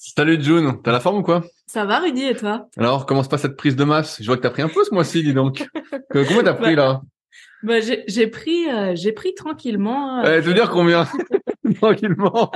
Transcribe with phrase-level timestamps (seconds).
[0.00, 1.42] Salut June, t'as la forme ou quoi?
[1.66, 2.68] Ça va Rudy et toi?
[2.76, 4.22] Alors, comment se passe cette prise de masse?
[4.22, 5.66] Je vois que t'as pris un peu ce mois-ci, dis donc.
[6.12, 7.02] combien t'as pris là?
[7.64, 10.20] bah, j'ai pris, euh, j'ai pris tranquillement.
[10.20, 11.08] Euh, eh, tu veux dire combien?
[11.80, 12.52] Tranquillement.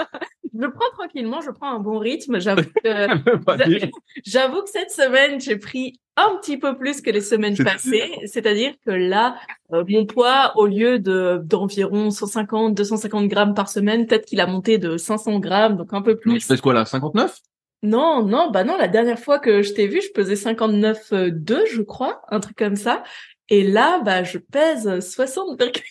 [0.57, 2.39] je prends tranquillement, je prends un bon rythme.
[2.39, 3.91] J'avoue que,
[4.25, 8.11] j'avoue que cette semaine, j'ai pris un petit peu plus que les semaines passées.
[8.27, 9.37] C'est-à-dire que là,
[9.73, 14.47] euh, mon poids, au lieu de d'environ 150, 250 grammes par semaine, peut-être qu'il a
[14.47, 16.39] monté de 500 grammes, donc un peu plus.
[16.39, 17.39] tu fais quoi là 59
[17.85, 21.83] non, non, bah non, la dernière fois que je t'ai vu, je pesais 59,2, je
[21.83, 23.03] crois, un truc comme ça.
[23.49, 25.83] Et là, bah, je pèse 60,5.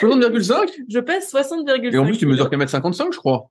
[0.00, 1.94] 60,5 Je pèse 60,5.
[1.94, 3.48] Et en plus, tu mesures qu'à mètre 55, je crois.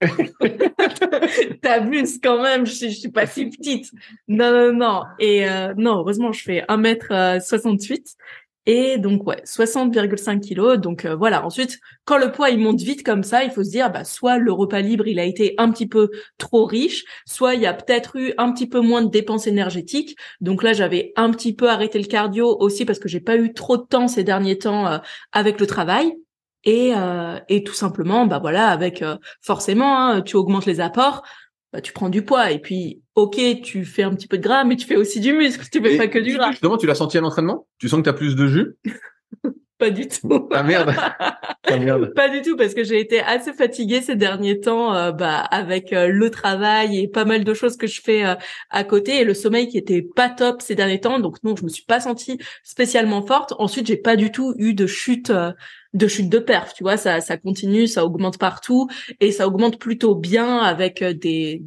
[1.62, 3.90] T'abuses quand même, je, suis pas si petite.
[4.28, 5.02] Non, non, non.
[5.18, 8.16] Et euh, non, heureusement, je fais 1m68.
[8.68, 10.78] Et donc ouais, 60,5 kilos.
[10.78, 11.46] Donc euh, voilà.
[11.46, 14.38] Ensuite, quand le poids il monte vite comme ça, il faut se dire bah soit
[14.38, 17.74] le repas libre il a été un petit peu trop riche, soit il y a
[17.74, 20.16] peut-être eu un petit peu moins de dépenses énergétiques.
[20.40, 23.52] Donc là j'avais un petit peu arrêté le cardio aussi parce que j'ai pas eu
[23.54, 24.98] trop de temps ces derniers temps euh,
[25.32, 26.12] avec le travail.
[26.66, 29.02] Et, euh, et tout simplement, bah voilà, avec
[29.40, 31.22] forcément, hein, tu augmentes les apports,
[31.72, 32.50] bah, tu prends du poids.
[32.50, 35.32] Et puis, ok, tu fais un petit peu de gras, mais tu fais aussi du
[35.32, 35.64] muscle.
[35.70, 36.50] Tu fais pas que du gras.
[36.50, 37.66] Justement, tu l'as senti à l'entraînement?
[37.78, 38.76] Tu sens que tu as plus de jus?
[39.78, 40.48] Pas du tout.
[40.52, 40.94] Ah merde.
[41.68, 42.12] Ah merde.
[42.14, 45.92] Pas du tout parce que j'ai été assez fatiguée ces derniers temps euh, bah avec
[45.92, 48.36] euh, le travail et pas mal de choses que je fais euh,
[48.70, 51.64] à côté et le sommeil qui était pas top ces derniers temps donc non, je
[51.64, 53.52] me suis pas sentie spécialement forte.
[53.58, 55.32] Ensuite, j'ai pas du tout eu de chute
[55.96, 58.88] de chute de perf, tu vois, ça ça continue, ça augmente partout
[59.20, 61.62] et ça augmente plutôt bien avec des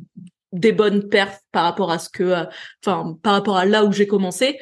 [0.51, 2.45] des bonnes perfs par rapport à ce que
[2.83, 4.57] enfin par rapport à là où j'ai commencé.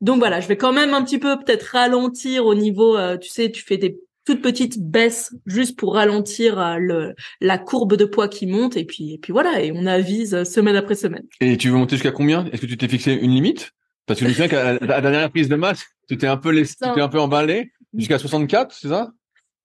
[0.00, 3.28] Donc voilà, je vais quand même un petit peu peut-être ralentir au niveau, euh, tu
[3.28, 8.04] sais, tu fais des toutes petites baisses juste pour ralentir euh, le, la courbe de
[8.04, 11.24] poids qui monte et puis et puis voilà et on avise euh, semaine après semaine.
[11.40, 12.46] Et tu veux monter jusqu'à combien?
[12.46, 13.72] Est-ce que tu t'es fixé une limite?
[14.06, 16.50] Parce que je me souviens qu'à la dernière prise de masse, tu t'es un peu
[16.50, 19.12] laissé, tu t'es un peu emballé jusqu'à 64, c'est ça?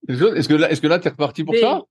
[0.07, 1.81] Est-ce que là, est-ce que là, t'es reparti pour ça?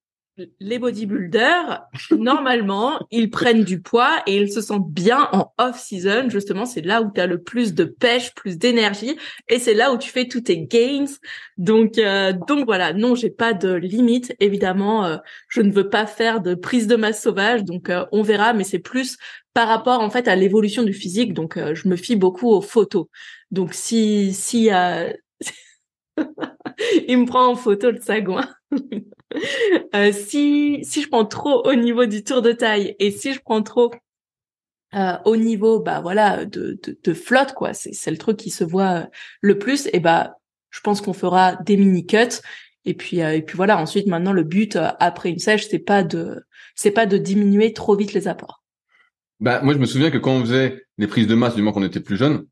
[0.61, 6.29] les bodybuilders, normalement, ils prennent du poids et ils se sentent bien en off-season.
[6.29, 9.17] Justement, c'est là où tu as le plus de pêche, plus d'énergie
[9.49, 11.05] et c'est là où tu fais tous tes gains.
[11.57, 14.35] Donc, euh, donc voilà, non, j'ai pas de limite.
[14.41, 15.17] Évidemment, euh,
[15.49, 18.65] je ne veux pas faire de prise de masse sauvage, donc euh, on verra, mais
[18.65, 19.17] c'est plus
[19.53, 21.33] par rapport en fait à l'évolution du physique.
[21.33, 23.07] Donc, je me fie beaucoup aux photos.
[23.53, 24.69] Donc, si si
[27.09, 28.49] il me prend en photo le sagouin.
[29.97, 33.41] Euh, si si je prends trop au niveau du tour de taille et si je
[33.41, 33.91] prends trop
[34.95, 38.63] euh, au niveau bah voilà de, de, flotte quoi, c'est c'est le truc qui se
[38.63, 39.05] voit euh,
[39.41, 40.37] le plus et bah
[40.71, 42.43] je pense qu'on fera des mini cuts
[42.85, 46.45] et puis et puis voilà ensuite maintenant le but après une sèche c'est pas de
[46.77, 48.63] c'est pas de diminuer trop vite les apports.
[49.41, 51.73] Bah moi je me souviens que quand on faisait les prises de masse du moment
[51.73, 52.47] qu'on était plus jeune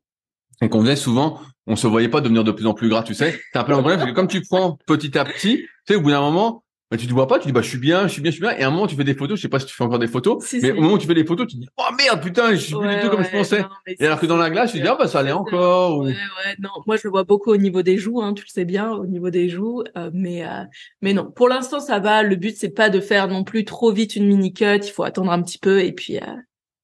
[0.61, 3.13] et qu'on faisait souvent on se voyait pas devenir de plus en plus gras, tu
[3.13, 3.39] sais.
[3.51, 5.95] C'est un peu le problème, parce que comme tu prends petit à petit, tu sais,
[5.95, 6.63] au bout d'un moment,
[6.93, 8.35] bah, tu te vois pas, tu dis, bah, je suis bien, je suis bien, je
[8.35, 8.55] suis bien.
[8.55, 9.97] Et à un moment, tu fais des photos, je sais pas si tu fais encore
[9.97, 12.51] des photos, mais au moment où tu fais des photos, tu dis, oh merde, putain,
[12.51, 13.65] je suis plus du tout comme je pensais.
[13.87, 16.01] et alors que dans la glace, tu dis, ah, bah, ça allait encore.
[16.01, 16.69] Ouais, ouais, non.
[16.85, 19.07] Moi, je le vois beaucoup au niveau des joues, hein, tu le sais bien, au
[19.07, 19.81] niveau des joues.
[19.97, 20.65] Euh, mais, euh,
[21.01, 21.31] mais non.
[21.31, 22.21] Pour l'instant, ça va.
[22.21, 24.77] Le but, c'est pas de faire non plus trop vite une mini cut.
[24.83, 26.35] Il faut attendre un petit peu et puis, euh,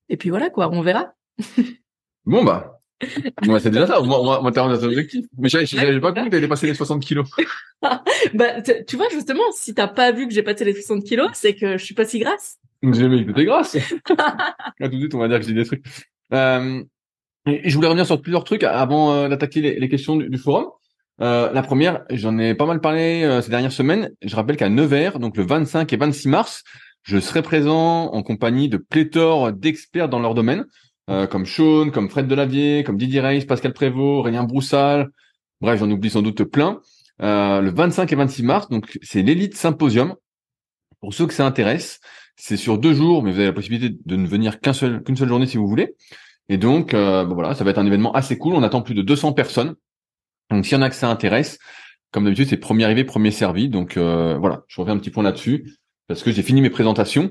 [0.10, 0.72] et puis voilà, quoi.
[0.72, 1.14] On verra.
[2.26, 2.79] bon, bah,
[3.46, 4.00] Moi, c'est déjà ça.
[4.02, 5.26] Moi, moi, moi t'as un objectif.
[5.38, 7.28] Mais j'avais pas compris que t'avais dépassé les 60 kilos.
[7.82, 11.56] bah, tu vois, justement, si t'as pas vu que j'ai passé les 60 kilos, c'est
[11.56, 12.58] que je suis pas si grasse.
[12.84, 13.78] J'ai jamais que t'es grasse.
[14.06, 15.86] tout de suite, on va dire que j'ai des trucs.
[16.34, 16.84] Euh,
[17.46, 20.68] je voulais revenir sur plusieurs trucs avant euh, d'attaquer les, les, questions du, du forum.
[21.22, 24.12] Euh, la première, j'en ai pas mal parlé euh, ces dernières semaines.
[24.22, 26.64] Je rappelle qu'à Nevers, donc le 25 et 26 mars,
[27.04, 30.66] je serai présent en compagnie de pléthore d'experts dans leur domaine,
[31.10, 35.10] euh, comme Sean, comme Fred Delavier, comme Didier Reis, Pascal Prévost, Régien Broussal.
[35.62, 36.80] Bref, j'en oublie sans doute plein.
[37.20, 40.16] le 25 et 26 mars, donc c'est l'élite symposium.
[41.02, 42.00] Pour ceux que ça intéresse,
[42.36, 45.46] c'est sur deux jours, mais vous avez la possibilité de ne venir qu'une seule, journée
[45.46, 45.96] si vous voulez.
[46.48, 48.56] Et donc, euh, voilà, ça va être un événement assez cool.
[48.56, 49.76] On attend plus de 200 personnes.
[50.50, 51.60] Donc, s'il y en a que ça intéresse,
[52.12, 53.70] comme d'habitude, c'est premier arrivé, premier servi.
[53.70, 55.78] Donc, euh, voilà, je reviens un petit point là-dessus
[56.08, 57.30] parce que j'ai fini mes présentations.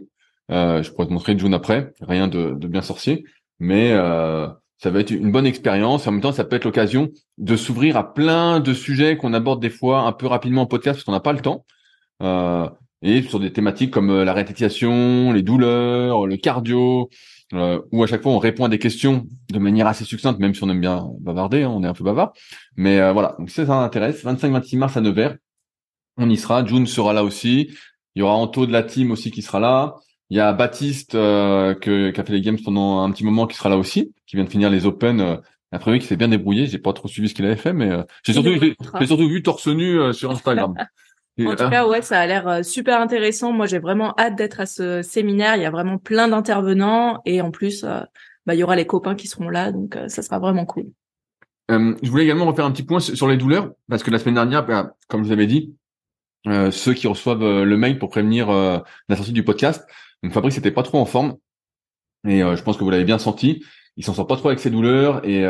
[0.50, 1.92] Euh, je pourrais te montrer une journée après.
[2.00, 3.24] Rien de bien sorcier,
[3.58, 6.06] mais euh, ça va être une bonne expérience.
[6.06, 9.60] En même temps, ça peut être l'occasion de s'ouvrir à plein de sujets qu'on aborde
[9.60, 11.64] des fois un peu rapidement en podcast parce qu'on n'a pas le temps.
[12.22, 12.68] Euh,
[13.02, 17.08] et sur des thématiques comme la rététiation, les douleurs, le cardio,
[17.54, 20.54] euh, où à chaque fois on répond à des questions de manière assez succincte, même
[20.54, 22.32] si on aime bien bavarder, hein, on est un peu bavard.
[22.76, 25.36] Mais euh, voilà, donc si ça intéresse, 25-26 mars à Nevers,
[26.18, 26.64] on y sera.
[26.64, 27.70] June sera là aussi.
[28.14, 29.94] Il y aura Anto de la team aussi qui sera là.
[30.30, 33.46] Il y a Baptiste euh, que, qui a fait les games pendant un petit moment
[33.46, 35.20] qui sera là aussi, qui vient de finir les Open.
[35.20, 35.36] Euh,
[35.72, 36.66] après qui s'est bien débrouillé.
[36.66, 39.42] J'ai pas trop suivi ce qu'il avait fait, mais euh, j'ai surtout, j'ai surtout vu
[39.42, 40.74] torse nu euh, sur Instagram.
[41.46, 43.52] en tout cas, ouais, ça a l'air euh, super intéressant.
[43.52, 45.56] Moi, j'ai vraiment hâte d'être à ce séminaire.
[45.56, 48.00] Il y a vraiment plein d'intervenants et en plus, euh,
[48.46, 50.86] bah, il y aura les copains qui seront là, donc euh, ça sera vraiment cool.
[51.68, 54.64] je voulais également refaire un petit point sur les douleurs parce que la semaine dernière,
[54.66, 55.74] bah, comme je vous avais dit,
[56.70, 59.86] ceux qui reçoivent le mail pour prévenir la sortie du podcast,
[60.22, 61.36] donc Fabrice n'était pas trop en forme
[62.26, 63.64] et je pense que vous l'avez bien senti.
[63.96, 65.46] Il s'en sort pas trop avec ses douleurs et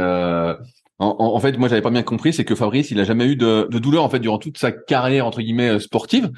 [0.98, 3.36] en, en, fait, moi, j'avais pas bien compris, c'est que Fabrice, il a jamais eu
[3.36, 6.30] de, de, douleur en fait durant toute sa carrière entre guillemets euh, sportive.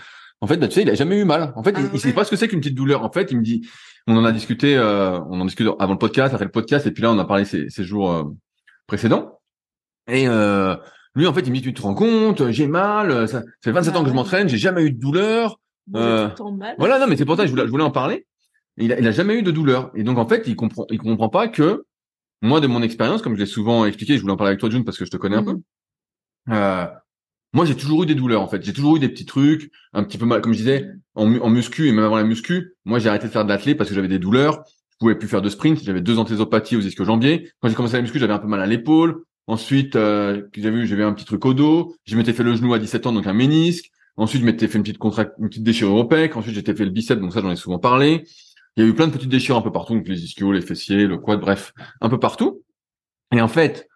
[0.42, 1.52] En fait, bah, tu sais, il a jamais eu mal.
[1.56, 3.02] En fait, il, ah sait pas ce que c'est qu'une petite douleur.
[3.02, 3.66] En fait, il me dit,
[4.06, 6.90] on en a discuté, euh, on en discute avant le podcast, après le podcast, et
[6.90, 8.24] puis là, on a parlé ces, ces jours euh,
[8.86, 9.40] précédents.
[10.08, 10.76] Et euh,
[11.14, 13.96] lui, en fait, il me dit, tu te rends compte, j'ai mal, ça, fait 27
[13.96, 15.58] ans que je m'entraîne, j'ai jamais eu de douleur.
[15.92, 16.74] Mal.
[16.78, 18.26] Voilà, non, mais c'est pour ça que je voulais, je voulais en parler.
[18.76, 20.98] Il a, il a jamais eu de douleur, et donc en fait, il comprend, il
[20.98, 21.84] comprend pas que
[22.42, 24.70] moi, de mon expérience, comme je l'ai souvent expliqué, je voulais en parler avec toi,
[24.70, 25.52] June, parce que je te connais un peu.
[25.52, 25.62] Mhm.
[26.52, 26.86] Euh,
[27.52, 28.62] moi, j'ai toujours eu des douleurs, en fait.
[28.62, 31.50] J'ai toujours eu des petits trucs, un petit peu mal, comme je disais, en, en
[31.50, 32.74] muscu et même avant la muscu.
[32.84, 34.62] Moi, j'ai arrêté de faire de l'athlète parce que j'avais des douleurs.
[34.92, 35.82] Je pouvais plus faire de sprint.
[35.82, 37.50] J'avais deux anthésopathies aux ischio-jambiers.
[37.60, 39.24] Quand j'ai commencé la muscu, j'avais un peu mal à l'épaule.
[39.46, 41.94] Ensuite, euh, j'ai vu, j'avais un petit truc au dos.
[42.04, 43.90] Je m'étais fait le genou à 17 ans, donc un ménisque.
[44.16, 46.36] Ensuite, je m'étais fait une petite contract, une petite déchirure au pec.
[46.36, 48.24] Ensuite, j'étais fait le biceps, donc ça, j'en ai souvent parlé.
[48.76, 50.60] Il y a eu plein de petites déchirures un peu partout, donc les ischios, les
[50.60, 52.62] fessiers, le quad, bref, un peu partout.
[53.32, 53.88] Et en fait,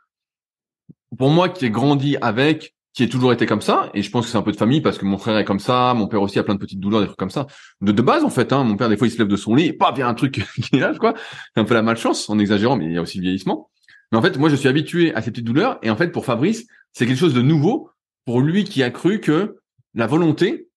[1.17, 4.27] pour moi qui ai grandi avec, qui ai toujours été comme ça, et je pense
[4.27, 6.23] que c'est un peu de famille parce que mon frère est comme ça, mon père
[6.23, 7.47] aussi a plein de petites douleurs, des trucs comme ça.
[7.81, 9.55] De, de base, en fait, hein, mon père, des fois, il se lève de son
[9.55, 11.15] lit, et y a un truc qui lâche, quoi.
[11.55, 13.71] C'est un peu la malchance, en exagérant, mais il y a aussi le vieillissement.
[14.13, 16.25] Mais en fait, moi, je suis habitué à ces petites douleurs, et en fait, pour
[16.25, 17.91] Fabrice, c'est quelque chose de nouveau
[18.25, 19.57] pour lui qui a cru que
[19.95, 20.69] la volonté,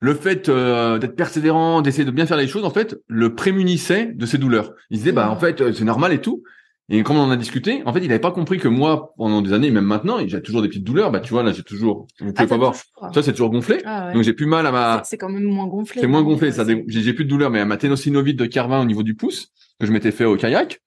[0.00, 4.12] le fait euh, d'être persévérant, d'essayer de bien faire les choses, en fait, le prémunissait
[4.14, 4.72] de ces douleurs.
[4.90, 6.42] Il disait, bah, en fait, euh, c'est normal et tout.
[6.88, 9.42] Et comme on en a discuté, en fait, il n'avait pas compris que moi, pendant
[9.42, 11.10] des années, même maintenant, j'ai toujours des petites douleurs.
[11.10, 12.74] Bah, tu vois, là, j'ai toujours, vous pouvez ah, pas voir.
[13.12, 13.80] Ça, c'est toujours gonflé.
[13.84, 15.02] Ah, Donc, j'ai plus mal à ma.
[15.04, 16.00] C'est quand même moins gonflé.
[16.00, 16.52] C'est moins gonflé.
[16.52, 19.50] Ça, j'ai plus de douleur, mais à ma ténosynovite de Carvin au niveau du pouce
[19.80, 20.80] que je m'étais fait au kayak.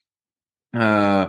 [0.75, 1.25] Euh,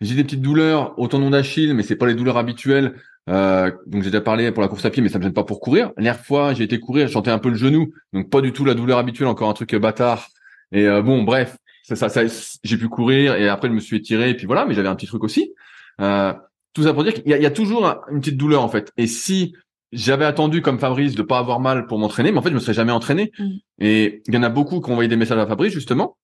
[0.00, 2.94] j'ai des petites douleurs au tendon d'Achille, mais c'est pas les douleurs habituelles.
[3.30, 5.44] Euh, donc j'ai déjà parlé pour la course à pied, mais ça me gêne pas
[5.44, 5.92] pour courir.
[5.96, 8.64] L'air fois, j'ai été courir, je chantais un peu le genou, donc pas du tout
[8.64, 10.28] la douleur habituelle, encore un truc bâtard.
[10.72, 12.22] Et euh, bon, bref, ça, ça, ça
[12.62, 14.96] j'ai pu courir et après je me suis étiré et puis voilà, mais j'avais un
[14.96, 15.52] petit truc aussi.
[16.00, 16.32] Euh,
[16.72, 18.92] tout ça pour dire qu'il y, y, a toujours une petite douleur en fait.
[18.96, 19.54] Et si
[19.92, 22.60] j'avais attendu comme Fabrice de pas avoir mal pour m'entraîner, mais en fait je me
[22.60, 23.32] serais jamais entraîné.
[23.38, 23.50] Mm.
[23.78, 26.16] Et il y en a beaucoup qui ont envoyé des messages à Fabrice justement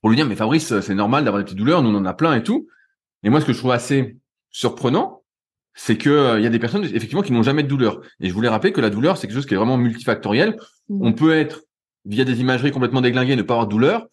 [0.00, 2.14] pour lui dire mais Fabrice c'est normal d'avoir des petites douleurs, nous on en a
[2.14, 2.68] plein et tout.
[3.22, 4.16] Et moi ce que je trouve assez
[4.50, 5.22] surprenant,
[5.76, 8.00] c'est que euh, il y a des personnes effectivement qui n'ont jamais de douleur.
[8.18, 10.56] Et je voulais rappeler que la douleur c'est quelque chose qui est vraiment multifactoriel.
[10.88, 11.06] Mm.
[11.06, 11.62] On peut être
[12.04, 14.06] via des imageries complètement déglinguées ne pas avoir de douleur,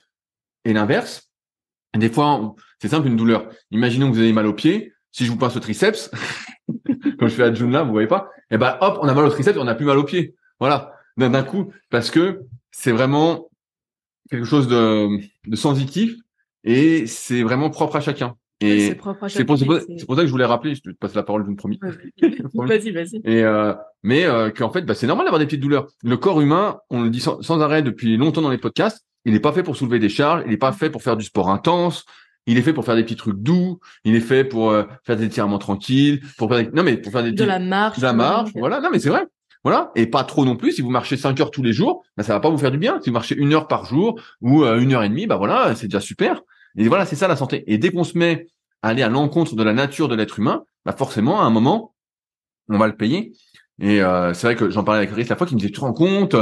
[0.66, 1.30] et l'inverse,
[1.96, 3.50] des fois, c'est simple une douleur.
[3.72, 4.94] Imaginons que vous avez mal au pied.
[5.12, 6.10] Si je vous passe au triceps,
[7.20, 9.14] comme je fais à June là, vous voyez pas, et eh ben hop, on a
[9.14, 10.36] mal au triceps, et on n'a plus mal au pied.
[10.60, 12.42] Voilà, d'un coup, parce que
[12.72, 13.50] c'est vraiment
[14.32, 16.16] quelque chose de, de sensitif
[16.64, 18.36] et c'est vraiment propre à chacun.
[18.64, 21.56] Et c'est pour, pour, ça que je voulais rappeler, je te passe la parole d'une
[21.58, 21.80] promis.
[22.54, 23.18] vas-y, vas-y.
[23.26, 25.88] Et euh, mais euh, qu'en fait, bah, c'est normal d'avoir des petites douleurs.
[26.04, 29.40] Le corps humain, on le dit sans, arrêt depuis longtemps dans les podcasts, il n'est
[29.40, 32.06] pas fait pour soulever des charges, il n'est pas fait pour faire du sport intense.
[32.46, 35.16] il est fait pour faire des petits trucs doux, il est fait pour euh, faire
[35.16, 36.72] des étirements tranquilles, pour faire des...
[36.76, 38.80] non mais pour faire des de la marche, de la marche, voilà.
[38.82, 39.26] Non mais c'est vrai.
[39.64, 40.74] Voilà, et pas trop non plus.
[40.74, 42.78] Si vous marchez 5 heures tous les jours, bah, ça va pas vous faire du
[42.78, 43.00] bien.
[43.02, 45.74] Si vous marchez une heure par jour ou euh, une heure et demie, bah voilà,
[45.76, 46.42] c'est déjà super.
[46.78, 47.64] Et voilà, c'est ça la santé.
[47.68, 48.48] Et dès qu'on se met
[48.82, 51.94] à aller à l'encontre de la nature de l'être humain, bah forcément, à un moment,
[52.70, 53.34] on va le payer.
[53.80, 55.76] Et euh, c'est vrai que j'en parlais avec Chris la fois qui me disait, tu
[55.76, 56.36] te rends compte,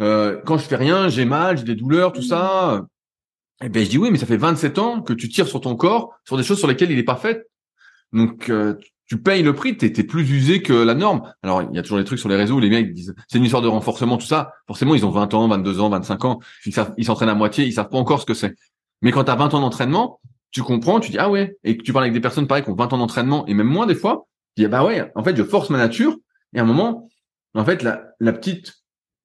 [0.00, 2.86] euh, quand je fais rien, j'ai mal, j'ai des douleurs, tout ça.
[3.62, 5.76] Et ben je dis oui, mais ça fait 27 ans que tu tires sur ton
[5.76, 7.46] corps sur des choses sur lesquelles il est pas fait.
[8.12, 8.74] Donc euh,
[9.06, 11.30] tu payes le prix, t'es es plus usé que la norme.
[11.42, 13.38] Alors il y a toujours des trucs sur les réseaux où les mecs disent c'est
[13.38, 14.52] une histoire de renforcement, tout ça.
[14.66, 17.90] Forcément ils ont 20 ans, 22 ans, 25 ans, ils s'entraînent à moitié, ils savent
[17.90, 18.54] pas encore ce que c'est.
[19.02, 21.82] Mais quand tu as 20 ans d'entraînement, tu comprends, tu dis ah ouais, et que
[21.82, 23.94] tu parles avec des personnes pareil qui ont 20 ans d'entraînement et même moins des
[23.94, 24.26] fois,
[24.56, 26.16] tu dis bah ouais, en fait je force ma nature
[26.54, 27.08] et à un moment,
[27.54, 28.74] en fait la, la petite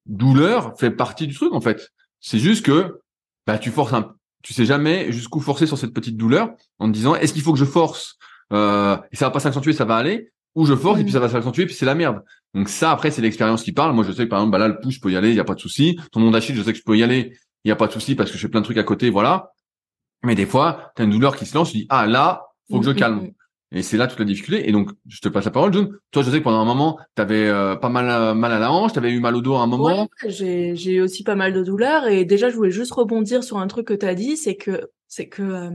[0.06, 1.90] douleur fait partie du truc en fait.
[2.20, 3.00] C'est juste que
[3.48, 4.14] bah tu forces un,
[4.44, 7.54] tu sais jamais jusqu'où forcer sur cette petite douleur en te disant est-ce qu'il faut
[7.54, 8.18] que je force
[8.54, 11.20] euh, et ça va pas s'accentuer, ça va aller, ou je force et puis ça
[11.20, 12.24] va s'accentuer puis c'est la merde.
[12.54, 13.94] Donc ça après c'est l'expérience qui parle.
[13.94, 15.36] Moi je sais que par exemple bah là le pouce je peux y aller, il
[15.36, 16.00] y a pas de souci.
[16.12, 17.92] Ton nom d'Achille je sais que je peux y aller, il y a pas de
[17.92, 19.52] souci parce que je fais plein de trucs à côté, voilà.
[20.24, 22.80] Mais des fois, tu as une douleur qui se lance, tu dis ah là, faut
[22.80, 23.16] que je mm, mm, calme.
[23.22, 23.32] Mm.
[23.72, 24.70] Et c'est là toute la difficulté.
[24.70, 25.90] Et donc, je te passe la parole, John.
[26.12, 28.60] Toi, je sais que pendant un moment, tu avais euh, pas mal euh, mal à
[28.60, 30.04] la hanche, tu avais eu mal au dos à un moment.
[30.04, 32.08] Ouais, j'ai j'ai eu aussi pas mal de douleurs.
[32.08, 34.90] Et déjà, je voulais juste rebondir sur un truc que tu as dit, c'est que
[35.08, 35.72] c'est que euh,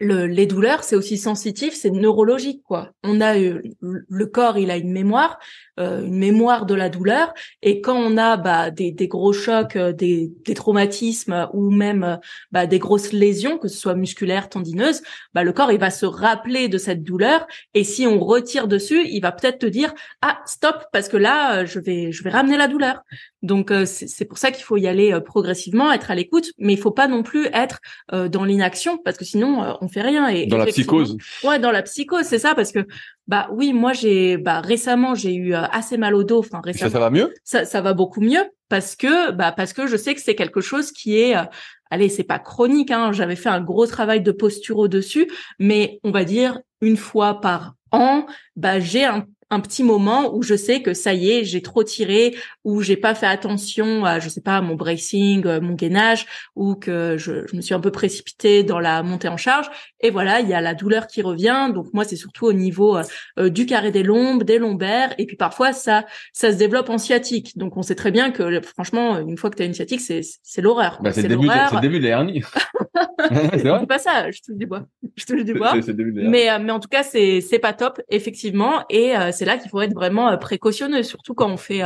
[0.00, 2.90] le, les douleurs, c'est aussi sensitif, c'est neurologique, quoi.
[3.02, 5.38] On a le corps, il a une mémoire,
[5.78, 7.32] euh, une mémoire de la douleur.
[7.62, 12.02] Et quand on a bah, des, des gros chocs, euh, des, des, traumatismes ou même
[12.02, 12.16] euh,
[12.50, 15.02] bah, des grosses lésions, que ce soit musculaires, tendineuses,
[15.34, 17.46] bah, le corps il va se rappeler de cette douleur.
[17.74, 21.64] Et si on retire dessus, il va peut-être te dire ah stop parce que là
[21.64, 23.02] je vais je vais ramener la douleur.
[23.42, 26.90] Donc c'est pour ça qu'il faut y aller progressivement, être à l'écoute, mais il faut
[26.90, 27.78] pas non plus être
[28.10, 30.28] dans l'inaction parce que sinon on fait rien.
[30.28, 31.16] Et dans la psychose.
[31.44, 32.86] Ouais, dans la psychose, c'est ça parce que
[33.26, 36.38] bah oui, moi j'ai bah récemment j'ai eu euh, assez mal au dos.
[36.38, 36.90] Enfin récemment.
[36.90, 37.34] Ça, ça va mieux?
[37.44, 40.60] Ça, ça va beaucoup mieux parce que bah parce que je sais que c'est quelque
[40.60, 41.42] chose qui est euh,
[41.90, 42.90] allez c'est pas chronique.
[42.90, 46.96] Hein, J'avais fait un gros travail de posture au dessus, mais on va dire une
[46.96, 48.26] fois par an,
[48.56, 51.82] bah j'ai un un petit moment où je sais que ça y est, j'ai trop
[51.82, 56.26] tiré, ou j'ai pas fait attention à, je sais pas, mon bracing, euh, mon gainage,
[56.54, 59.70] ou que je, je me suis un peu précipitée dans la montée en charge.
[60.00, 61.70] Et voilà, il y a la douleur qui revient.
[61.74, 63.02] Donc moi, c'est surtout au niveau euh,
[63.38, 66.98] euh, du carré des lombes, des lombaires, et puis parfois ça, ça se développe en
[66.98, 67.56] sciatique.
[67.56, 70.20] Donc on sait très bien que franchement, une fois que tu as une sciatique, c'est
[70.42, 70.98] c'est l'horreur.
[71.02, 72.42] Bah, c'est le début, c'est le début de hernies.
[73.52, 74.86] c'est pas ça, je touche du bois.
[75.16, 75.74] Je touche du bois.
[76.14, 79.80] mais mais en tout cas, c'est c'est pas top effectivement, et c'est là qu'il faut
[79.80, 81.82] être vraiment précautionneux, surtout quand on fait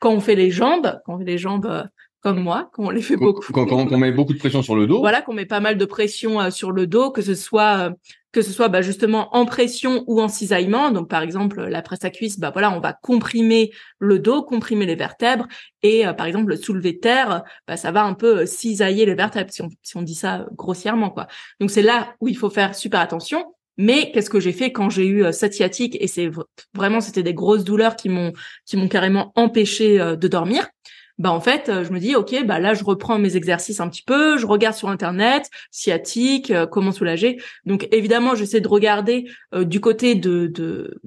[0.00, 1.84] quand on fait les jambes, quand on fait les jambes euh,
[2.20, 3.52] comme moi, quand on les fait beaucoup.
[3.52, 4.98] Quand, on met beaucoup de pression sur le dos.
[4.98, 7.90] Voilà, qu'on met pas mal de pression euh, sur le dos, que ce soit euh,
[8.36, 10.90] que ce soit bah, justement en pression ou en cisaillement.
[10.90, 14.84] Donc par exemple la presse à cuisse, bah voilà, on va comprimer le dos, comprimer
[14.84, 15.46] les vertèbres,
[15.82, 19.50] et par exemple le soulevé de terre, bah, ça va un peu cisailler les vertèbres
[19.50, 21.28] si on, si on dit ça grossièrement quoi.
[21.60, 23.42] Donc c'est là où il faut faire super attention.
[23.78, 25.96] Mais qu'est-ce que j'ai fait quand j'ai eu cette sciatique?
[26.00, 26.30] Et c'est
[26.74, 28.34] vraiment c'était des grosses douleurs qui m'ont
[28.66, 30.68] qui m'ont carrément empêché de dormir
[31.18, 34.02] bah en fait je me dis ok bah là je reprends mes exercices un petit
[34.02, 37.38] peu je regarde sur internet sciatique comment soulager.
[37.64, 41.00] Donc évidemment j'essaie de regarder du côté de de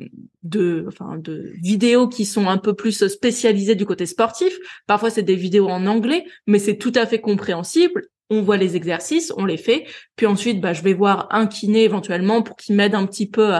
[0.43, 4.57] de enfin de vidéos qui sont un peu plus spécialisées du côté sportif.
[4.87, 8.07] Parfois c'est des vidéos en anglais mais c'est tout à fait compréhensible.
[8.29, 11.83] On voit les exercices, on les fait, puis ensuite, bah, je vais voir un kiné
[11.83, 13.55] éventuellement pour qu'il m'aide un petit peu,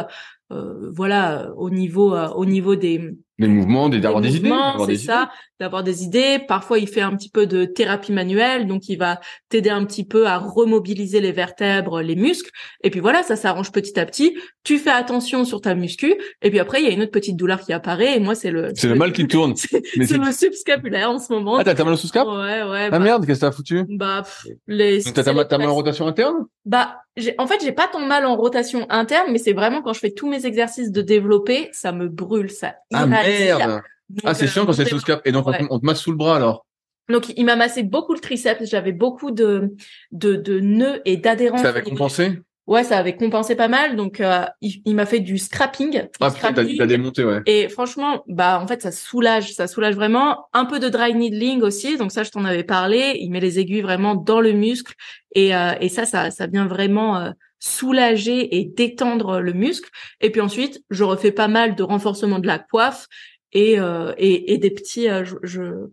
[0.52, 4.52] euh, voilà, au niveau, euh, au niveau des des mouvements, d'avoir des, idées,
[4.86, 5.30] c'est ça,
[5.60, 6.40] d'avoir des idées.
[6.46, 10.06] Parfois, il fait un petit peu de thérapie manuelle, donc il va t'aider un petit
[10.06, 12.52] peu à remobiliser les vertèbres, les muscles.
[12.84, 14.38] Et puis voilà, ça s'arrange petit à petit.
[14.64, 17.38] Tu fais attention sur ta muscu, et puis après, il y a une autre petite
[17.38, 18.18] douleur qui apparaît.
[18.18, 19.56] Et moi, c'est le c'est le mal qui tourne.
[19.56, 21.58] c'est le subscapulaire en ce moment.
[21.58, 22.88] Ah, t'as mal au sous-scap Ouais, ouais.
[22.88, 23.86] Ah bah merde, qu'est-ce que t'as foutu?
[23.90, 24.24] Bah,
[24.68, 25.02] les.
[25.04, 26.46] T'as mal en rotation interne?
[26.66, 26.98] Bah,
[27.38, 30.12] en fait, j'ai pas tant mal en rotation interne, mais c'est vraiment quand je fais
[30.12, 32.76] tous mes exercices de développer, ça me brûle, ça.
[32.94, 33.82] Ah merde.
[34.24, 35.22] ah, c'est chiant quand c'est sous cap.
[35.26, 36.66] Et donc, on te masse sous le bras alors?
[37.10, 38.64] Donc, il m'a massé beaucoup le triceps.
[38.66, 39.76] J'avais beaucoup de,
[40.12, 41.58] de, de nœuds et d'adhérents.
[41.58, 42.40] Ça avait compensé?
[42.70, 43.96] Ouais, ça avait compensé pas mal.
[43.96, 46.04] Donc, euh, il, m'a fait du scrapping.
[46.20, 47.42] Ah, putain, t'as démonté, ouais.
[47.48, 49.54] Et franchement, bah, en fait, ça soulage.
[49.56, 50.46] Ça soulage vraiment.
[50.54, 51.98] Un peu de dry needling aussi.
[51.98, 53.18] Donc, ça, je t'en avais parlé.
[53.22, 54.94] Il met les aiguilles vraiment dans le muscle.
[55.34, 59.90] Et, euh, et ça, ça, ça vient vraiment euh, soulager et détendre le muscle.
[60.22, 63.08] Et puis ensuite, je refais pas mal de renforcement de la coiffe
[63.52, 65.08] et, euh, et, et, des petits.
[65.08, 65.88] je, je,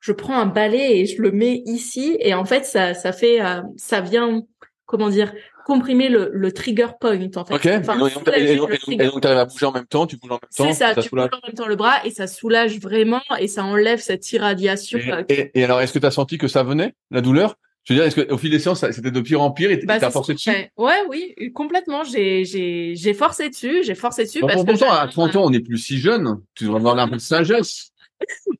[0.00, 2.16] je prends un balai et je le mets ici.
[2.18, 3.38] Et en fait, ça, ça fait,
[3.76, 4.42] ça vient,
[4.84, 5.32] comment dire,
[5.68, 7.54] comprimer le, le trigger point en fait.
[7.54, 7.66] Ok.
[7.66, 10.64] et donc, tu arrives à bouger en même temps, tu bouges en même temps.
[10.64, 13.64] C'est ça, tu bouges en même temps le bras et ça soulage vraiment et ça
[13.64, 14.98] enlève cette irradiation.
[15.28, 17.56] Et, et, alors, est-ce que tu as senti que ça venait, la douleur?
[17.84, 19.98] Je veux dire, est-ce qu'au fil des séances, c'était de pire en pire et bah,
[19.98, 20.50] t'as forcé dessus?
[20.78, 22.02] Ouais, oui, complètement.
[22.02, 24.40] J'ai, j'ai, j'ai forcé dessus, j'ai forcé dessus.
[24.40, 26.40] parce pourtant, à 30 ans, on n'est plus si jeune.
[26.54, 27.92] Tu devrais avoir un peu de sagesse.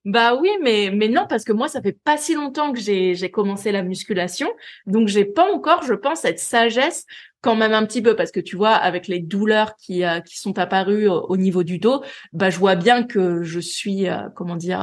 [0.05, 3.15] Bah oui, mais mais non parce que moi ça fait pas si longtemps que j'ai
[3.15, 4.49] j'ai commencé la musculation,
[4.87, 7.05] donc j'ai pas encore, je pense, cette sagesse
[7.41, 8.17] quand même un petit peu.
[8.17, 11.79] Parce que tu vois avec les douleurs qui euh, qui sont apparues au, niveau du
[11.79, 14.81] dos, bah je vois bien que je suis euh, comment dire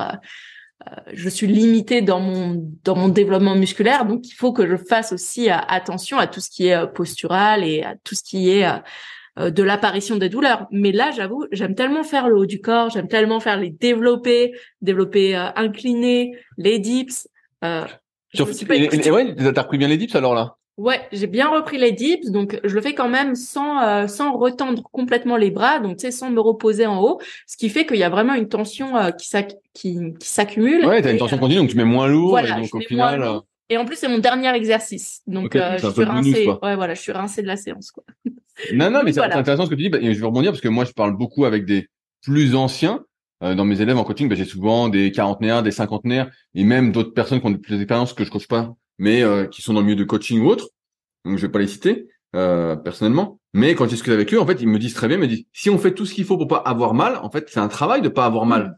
[0.87, 4.75] euh, je suis limitée dans mon dans mon développement musculaire, donc il faut que je
[4.75, 8.65] fasse aussi attention à tout ce qui est postural et à tout ce qui est
[8.65, 8.77] euh,
[9.37, 10.67] de l'apparition des douleurs.
[10.71, 14.53] Mais là, j'avoue, j'aime tellement faire le haut du corps, j'aime tellement faire les développés,
[14.81, 17.27] développés euh, inclinés, les dips.
[17.63, 17.85] Euh,
[18.33, 20.55] et, ouais, t'as repris bien les dips alors là?
[20.77, 24.33] Ouais, j'ai bien repris les dips, donc je le fais quand même sans euh, sans
[24.37, 27.85] retendre complètement les bras, donc tu sais sans me reposer en haut, ce qui fait
[27.85, 29.29] qu'il y a vraiment une tension qui
[29.73, 30.85] qui, qui s'accumule.
[30.85, 33.39] Ouais, t'as une tension continue, donc tu mets moins lourd, et donc au final.
[33.69, 35.21] Et en plus, c'est mon dernier exercice.
[35.25, 36.47] Donc, euh, je suis rincé.
[36.47, 38.03] ouais, voilà, je suis rincé de la séance, quoi.
[38.73, 39.89] Non, non, mais c'est intéressant ce que tu dis.
[39.89, 41.89] Bah, je vais rebondir parce que moi, je parle beaucoup avec des
[42.23, 43.03] plus anciens.
[43.43, 46.93] Euh, dans mes élèves en coaching, bah, j'ai souvent des quarantenaires, des cinquantenaires et même
[46.93, 49.81] d'autres personnes qui ont plus d'expérience que je coach pas, mais euh, qui sont dans
[49.81, 50.69] le milieu de coaching ou autre.
[51.25, 53.39] Donc, je vais pas les citer euh, personnellement.
[53.53, 55.27] Mais quand je discute avec eux, en fait, ils me disent très bien, ils me
[55.27, 57.59] disent, si on fait tout ce qu'il faut pour pas avoir mal, en fait, c'est
[57.59, 58.77] un travail de pas avoir mal.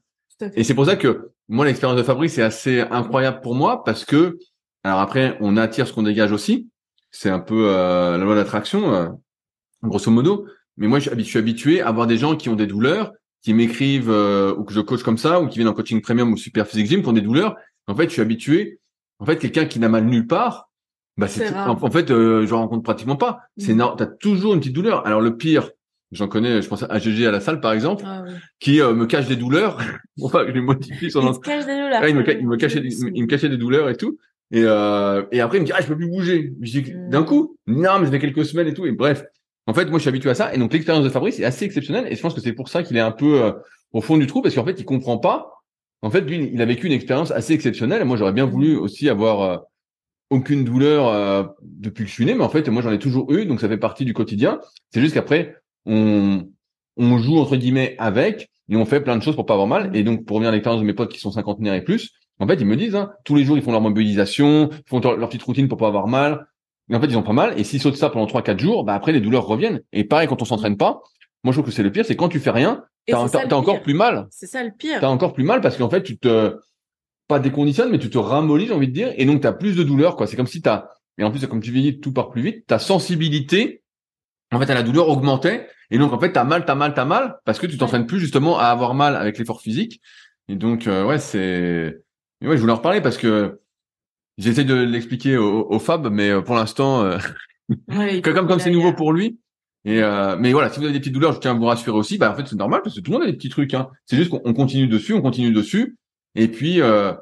[0.56, 4.06] et c'est pour ça que moi, l'expérience de Fabrice, c'est assez incroyable pour moi parce
[4.06, 4.40] que
[4.88, 6.70] alors après, on attire ce qu'on dégage aussi.
[7.12, 9.08] C'est un peu euh, la loi d'attraction, euh,
[9.84, 10.48] grosso modo.
[10.78, 14.10] Mais moi, je suis habitué à avoir des gens qui ont des douleurs, qui m'écrivent
[14.10, 16.68] euh, ou que je coach comme ça, ou qui viennent en coaching premium ou super
[16.68, 17.58] physique gym qui ont des douleurs.
[17.88, 18.80] En fait, je suis habitué.
[19.20, 20.70] En fait, quelqu'un qui n'a mal nulle part,
[21.18, 23.40] bah c'est en, fait, je rencontre pratiquement pas.
[23.58, 23.96] C'est mmh.
[23.98, 25.06] T'as toujours une petite douleur.
[25.06, 25.72] Alors le pire,
[26.14, 28.24] J'en connais, je pense à GG à la salle par exemple, ah
[28.62, 29.78] qui me cache des douleurs.
[30.18, 31.20] je lui modifie son.
[31.20, 32.08] Il me cache des douleurs.
[32.08, 34.18] il, me, il me cachait, il me cachait des douleurs et tout.
[34.52, 36.54] Et, euh, et après, il me dit, ah, je peux plus bouger.
[36.62, 38.86] Je dis, d'un coup, non, mais ça fait quelques semaines et tout.
[38.86, 39.24] Et bref,
[39.68, 40.54] en fait, moi, je suis habitué à ça.
[40.54, 42.08] Et donc, l'expérience de Fabrice est assez exceptionnelle.
[42.10, 43.52] Et je pense que c'est pour ça qu'il est un peu euh,
[43.92, 45.52] au fond du trou, parce qu'en fait, il comprend pas.
[46.02, 48.02] En fait, lui, il a vécu une expérience assez exceptionnelle.
[48.02, 49.58] Et moi, j'aurais bien voulu aussi avoir euh,
[50.30, 52.34] aucune douleur euh, depuis que je suis né.
[52.34, 53.46] Mais en fait, moi, j'en ai toujours eu.
[53.46, 54.62] Donc, ça fait partie du quotidien.
[54.94, 56.48] C'est juste qu'après, on,
[56.96, 58.50] on joue, entre guillemets, avec.
[58.70, 59.94] Et on fait plein de choses pour pas avoir mal.
[59.94, 62.48] Et donc, pour revenir à l'expérience de mes potes qui sont cinquantenaires et plus, en
[62.48, 65.30] fait, ils me disent, hein, tous les jours, ils font leur mobilisation, ils font leur
[65.30, 66.48] petite routine pour pas avoir mal.
[66.90, 67.60] Et en fait, ils ont pas mal.
[67.60, 69.82] Et s'ils sautent ça pendant 3-4 jours, bah après, les douleurs reviennent.
[69.92, 71.02] Et pareil, quand on s'entraîne pas,
[71.44, 73.82] moi, je trouve que c'est le pire, c'est quand tu fais rien, t'as, as, encore
[73.82, 74.28] plus mal.
[74.30, 75.00] C'est ça le pire.
[75.02, 76.58] T'as encore plus mal parce qu'en fait, tu te,
[77.28, 79.14] pas déconditionnes, mais tu te ramollis, j'ai envie de dire.
[79.18, 80.28] Et donc, t'as plus de douleur, quoi.
[80.28, 82.66] C'est comme si t'as, et en plus, comme tu vieillis, tout part plus vite.
[82.68, 83.82] Ta sensibilité,
[84.52, 85.68] en fait, à la douleur augmentait.
[85.90, 88.20] Et donc, en fait, t'as mal, t'as mal, t'as mal parce que tu t'entraînes plus
[88.20, 90.02] justement à avoir mal avec l'effort physique.
[90.48, 91.98] Et donc, euh, ouais, c'est,
[92.42, 93.60] mais ouais, je voulais en reparler parce que
[94.38, 97.18] j'essaie de l'expliquer au, Fab, mais euh, pour l'instant, euh,
[98.24, 99.40] comme comme c'est nouveau pour lui.
[99.86, 101.98] Et euh, mais voilà, si vous avez des petites douleurs, je tiens à vous rassurer
[101.98, 102.18] aussi.
[102.18, 103.74] Bah en fait, c'est normal parce que tout le monde a des petits trucs.
[103.74, 103.90] Hein.
[104.06, 105.98] C'est juste qu'on continue dessus, on continue dessus.
[106.36, 106.82] Et puis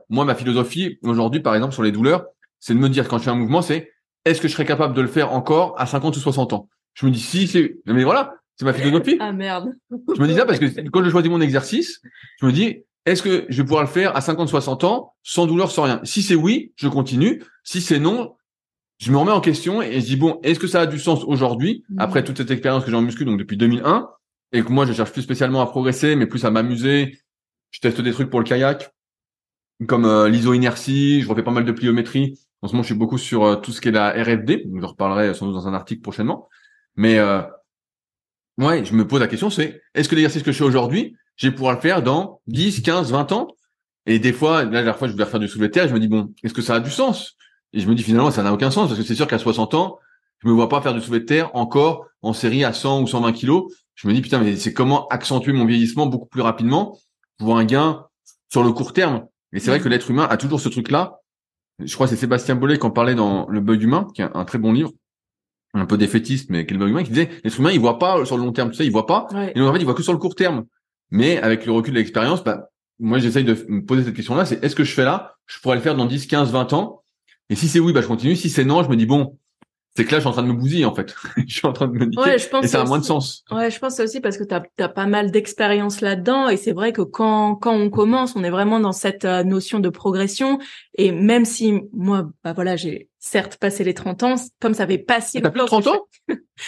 [0.09, 2.25] moi, ma philosophie aujourd'hui, par exemple, sur les douleurs,
[2.59, 3.91] c'est de me dire quand je fais un mouvement, c'est
[4.25, 6.69] est-ce que je serais capable de le faire encore à 50 ou 60 ans?
[6.95, 9.17] Je me dis si c'est, mais voilà, c'est ma philosophie.
[9.19, 9.71] ah merde.
[9.91, 12.01] Je me dis ça parce que quand je choisis mon exercice,
[12.41, 15.45] je me dis est-ce que je vais pouvoir le faire à 50, 60 ans, sans
[15.45, 16.01] douleur, sans rien?
[16.03, 17.43] Si c'est oui, je continue.
[17.63, 18.35] Si c'est non,
[18.97, 21.23] je me remets en question et je dis bon, est-ce que ça a du sens
[21.23, 21.99] aujourd'hui, mmh.
[21.99, 24.09] après toute cette expérience que j'ai en muscu, donc depuis 2001,
[24.53, 27.19] et que moi je cherche plus spécialement à progresser, mais plus à m'amuser.
[27.71, 28.91] Je teste des trucs pour le kayak,
[29.87, 32.39] comme euh, l'iso-inertie, je refais pas mal de pliométrie.
[32.61, 34.81] En ce moment, je suis beaucoup sur euh, tout ce qui est la RFD, donc
[34.81, 36.47] je reparlerai sans doute dans un article prochainement.
[36.95, 37.41] Mais euh,
[38.57, 41.47] ouais, je me pose la question, c'est est-ce que l'exercice que je fais aujourd'hui, je
[41.47, 43.47] vais pouvoir le faire dans 10, 15, 20 ans.
[44.05, 45.99] Et des fois, la dernière fois, je voulais refaire du soulevé de terre, je me
[45.99, 47.35] dis, bon, est-ce que ça a du sens?
[47.73, 49.73] Et je me dis, finalement, ça n'a aucun sens, parce que c'est sûr qu'à 60
[49.73, 49.99] ans,
[50.43, 53.07] je me vois pas faire du soulevé de terre encore en série à 100 ou
[53.07, 53.73] 120 kilos.
[53.95, 56.99] Je me dis, putain, mais c'est comment accentuer mon vieillissement beaucoup plus rapidement
[57.37, 58.05] pour un gain
[58.51, 59.25] sur le court terme?
[59.53, 61.19] Et c'est vrai que l'être humain a toujours ce truc-là.
[61.79, 64.29] Je crois que c'est Sébastien Bollet qui en parlait dans Le Bug Humain, qui est
[64.33, 64.91] un très bon livre,
[65.73, 67.97] un peu défaitiste, mais qui est le Bug Humain, qui disait, l'être humain, il voit
[67.97, 69.27] pas sur le long terme, tu sais, il voit pas.
[69.55, 70.65] Et donc, en fait, il voit que sur le court terme.
[71.11, 74.63] Mais avec le recul de l'expérience, bah, moi, j'essaye de me poser cette question-là, c'est
[74.63, 75.35] est-ce que je fais là?
[75.47, 77.03] Je pourrais le faire dans 10, 15, 20 ans?
[77.49, 78.35] Et si c'est oui, bah, je continue.
[78.35, 79.37] Si c'est non, je me dis, bon,
[79.95, 81.15] c'est que là, je suis en train de me bousiller, en fait.
[81.47, 82.19] je suis en train de me niquer.
[82.19, 83.45] Ouais, je pense et ça a moins de sens.
[83.49, 86.49] Ouais, je pense aussi parce que tu as, pas mal d'expérience là-dedans.
[86.49, 89.79] Et c'est vrai que quand, quand on commence, on est vraiment dans cette euh, notion
[89.79, 90.59] de progression.
[90.97, 94.97] Et même si moi, bah voilà, j'ai certes passé les 30 ans, comme ça fait
[94.97, 95.81] pas si ah, longtemps.
[95.81, 96.07] T'as 30 ans?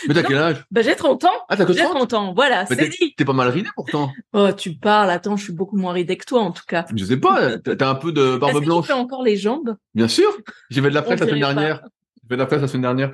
[0.08, 0.66] Mais t'as quel âge?
[0.72, 1.30] Bah, j'ai 30 ans.
[1.50, 1.78] Ah, t'as que 30?
[1.78, 2.34] J'ai 30 ans.
[2.34, 3.14] Voilà, c'est dit.
[3.16, 4.12] T'es pas mal ridé pourtant.
[4.34, 5.10] Oh, tu parles.
[5.10, 6.86] Attends, je suis beaucoup moins ridé que toi, en tout cas.
[6.96, 7.58] Je sais pas.
[7.58, 8.86] T'as un peu de barbe blanche.
[8.86, 9.76] Tu fais encore les jambes?
[9.94, 10.30] Bien sûr.
[10.70, 11.82] J'ai fait de la presse la semaine dernière.
[12.28, 13.12] J'ai fait de la presse la semaine dernière.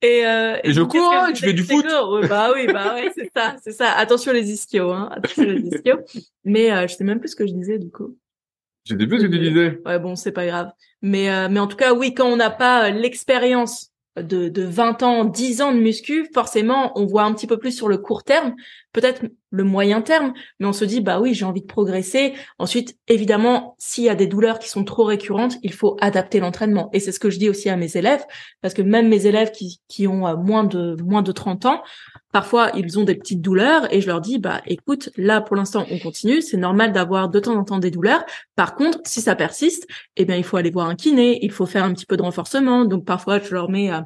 [0.00, 1.84] Et, euh, et, je cours, hein, tu fais du foot.
[2.28, 3.92] bah oui, bah oui, c'est ça, c'est ça.
[3.92, 5.08] Attention les ischios, hein.
[5.10, 5.98] Attention les ischios.
[6.44, 8.16] Mais euh, je sais même plus ce que je disais du coup.
[8.84, 9.80] J'ai plus ce que tu disais.
[9.84, 10.70] Ouais, bon, c'est pas grave.
[11.02, 14.62] Mais euh, mais en tout cas, oui, quand on n'a pas euh, l'expérience de, de
[14.62, 17.98] 20 ans, 10 ans de muscu, forcément, on voit un petit peu plus sur le
[17.98, 18.54] court terme,
[18.94, 22.32] peut-être le moyen terme, mais on se dit, bah oui, j'ai envie de progresser.
[22.58, 26.88] Ensuite, évidemment, s'il y a des douleurs qui sont trop récurrentes, il faut adapter l'entraînement.
[26.92, 28.24] Et c'est ce que je dis aussi à mes élèves,
[28.62, 31.82] parce que même mes élèves qui, qui ont euh, moins de, moins de 30 ans,
[32.32, 35.86] parfois ils ont des petites douleurs et je leur dis, bah écoute, là pour l'instant
[35.90, 38.24] on continue, c'est normal d'avoir de temps en temps des douleurs.
[38.56, 41.66] Par contre, si ça persiste, eh bien il faut aller voir un kiné, il faut
[41.66, 42.84] faire un petit peu de renforcement.
[42.84, 44.00] Donc parfois je leur mets, euh,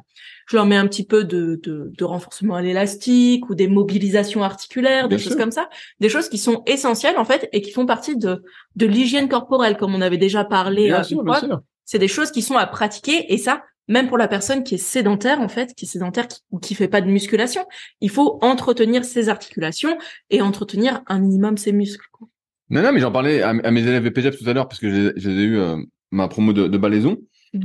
[0.49, 4.43] je leur mets un petit peu de, de, de renforcement à l'élastique ou des mobilisations
[4.43, 7.85] articulaires, des choses comme ça, des choses qui sont essentielles en fait et qui font
[7.85, 8.41] partie de
[8.75, 10.91] de l'hygiène corporelle comme on avait déjà parlé.
[10.91, 14.75] Euh, c'est des choses qui sont à pratiquer et ça même pour la personne qui
[14.75, 17.65] est sédentaire en fait, qui est sédentaire ou qui, fait pas de musculation,
[18.01, 19.97] il faut entretenir ses articulations
[20.29, 22.05] et entretenir un minimum ses muscles.
[22.69, 25.31] Non, non, mais j'en parlais à, mes élèves VPGEP tout à l'heure parce que j'ai
[25.31, 25.77] eu euh,
[26.11, 27.17] ma promo de, de balaison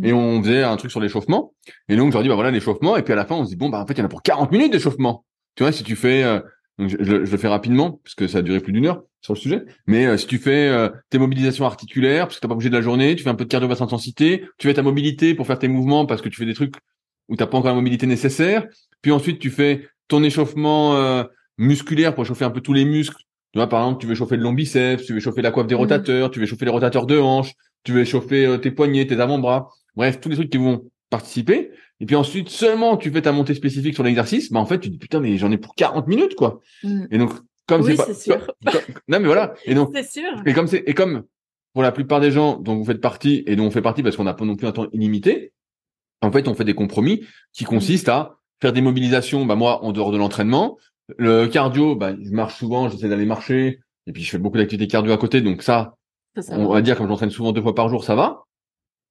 [0.02, 1.52] et on faisait un truc sur l'échauffement
[1.88, 3.50] et donc je leur dis bah voilà l'échauffement et puis à la fin on se
[3.50, 5.24] dit bon bah en fait il y en a pour 40 minutes d'échauffement.
[5.56, 6.40] Tu vois si tu fais euh,
[6.78, 9.64] je, le fais rapidement parce que ça a duré plus d'une heure sur le sujet.
[9.86, 12.74] Mais euh, si tu fais euh, tes mobilisations articulaires parce que t'as pas bougé de
[12.74, 15.46] la journée, tu fais un peu de cardio basse intensité, tu fais ta mobilité pour
[15.46, 16.74] faire tes mouvements parce que tu fais des trucs
[17.28, 18.66] où t'as pas encore la mobilité nécessaire.
[19.02, 21.24] Puis ensuite tu fais ton échauffement euh,
[21.58, 23.22] musculaire pour chauffer un peu tous les muscles.
[23.52, 25.68] Tu vois par exemple tu veux chauffer le long biceps, tu veux chauffer la coiffe
[25.68, 25.78] des mmh.
[25.78, 27.52] rotateurs, tu veux chauffer les rotateurs de hanches,
[27.84, 29.70] tu veux chauffer tes poignets, tes avant-bras.
[29.96, 31.70] Bref tous les trucs qui vont participer.
[32.00, 34.90] Et puis ensuite, seulement tu fais ta montée spécifique sur l'exercice, bah en fait, tu
[34.90, 36.60] dis putain, mais j'en ai pour 40 minutes, quoi.
[36.82, 37.04] Mm.
[37.10, 37.32] Et donc,
[37.66, 38.52] comme c'est pas, sûr.
[39.08, 39.54] non mais voilà.
[39.64, 40.42] Et donc, c'est sûr.
[40.44, 41.24] Et comme c'est, et comme
[41.72, 44.16] pour la plupart des gens dont vous faites partie et dont on fait partie parce
[44.16, 45.52] qu'on n'a pas non plus un temps illimité,
[46.20, 49.92] en fait, on fait des compromis qui consistent à faire des mobilisations, bah moi, en
[49.92, 50.78] dehors de l'entraînement.
[51.18, 54.88] Le cardio, bah, je marche souvent, j'essaie d'aller marcher, et puis je fais beaucoup d'activités
[54.88, 55.96] cardio à côté, donc ça,
[56.50, 58.44] on va dire comme j'entraîne souvent deux fois par jour, ça va.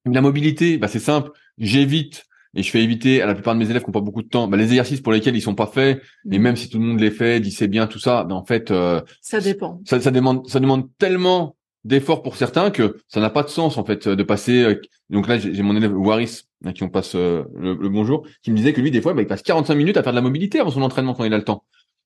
[0.05, 3.69] La mobilité, bah c'est simple, j'évite et je fais éviter à la plupart de mes
[3.69, 5.65] élèves qui n'ont pas beaucoup de temps, bah, les exercices pour lesquels ils sont pas
[5.65, 6.41] faits, et mm.
[6.41, 8.71] même si tout le monde les fait, dit c'est bien tout ça, ben en fait
[8.71, 9.81] euh, ça dépend.
[9.85, 13.77] Ça, ça, demande ça demande tellement d'efforts pour certains que ça n'a pas de sens
[13.77, 14.63] en fait de passer.
[14.63, 18.51] Euh, donc là j'ai mon élève Waris à qui on passe euh, le, bonjour, qui
[18.51, 20.21] me disait que lui des fois bah, il passe 45 minutes à faire de la
[20.21, 21.63] mobilité avant son entraînement quand il a le temps.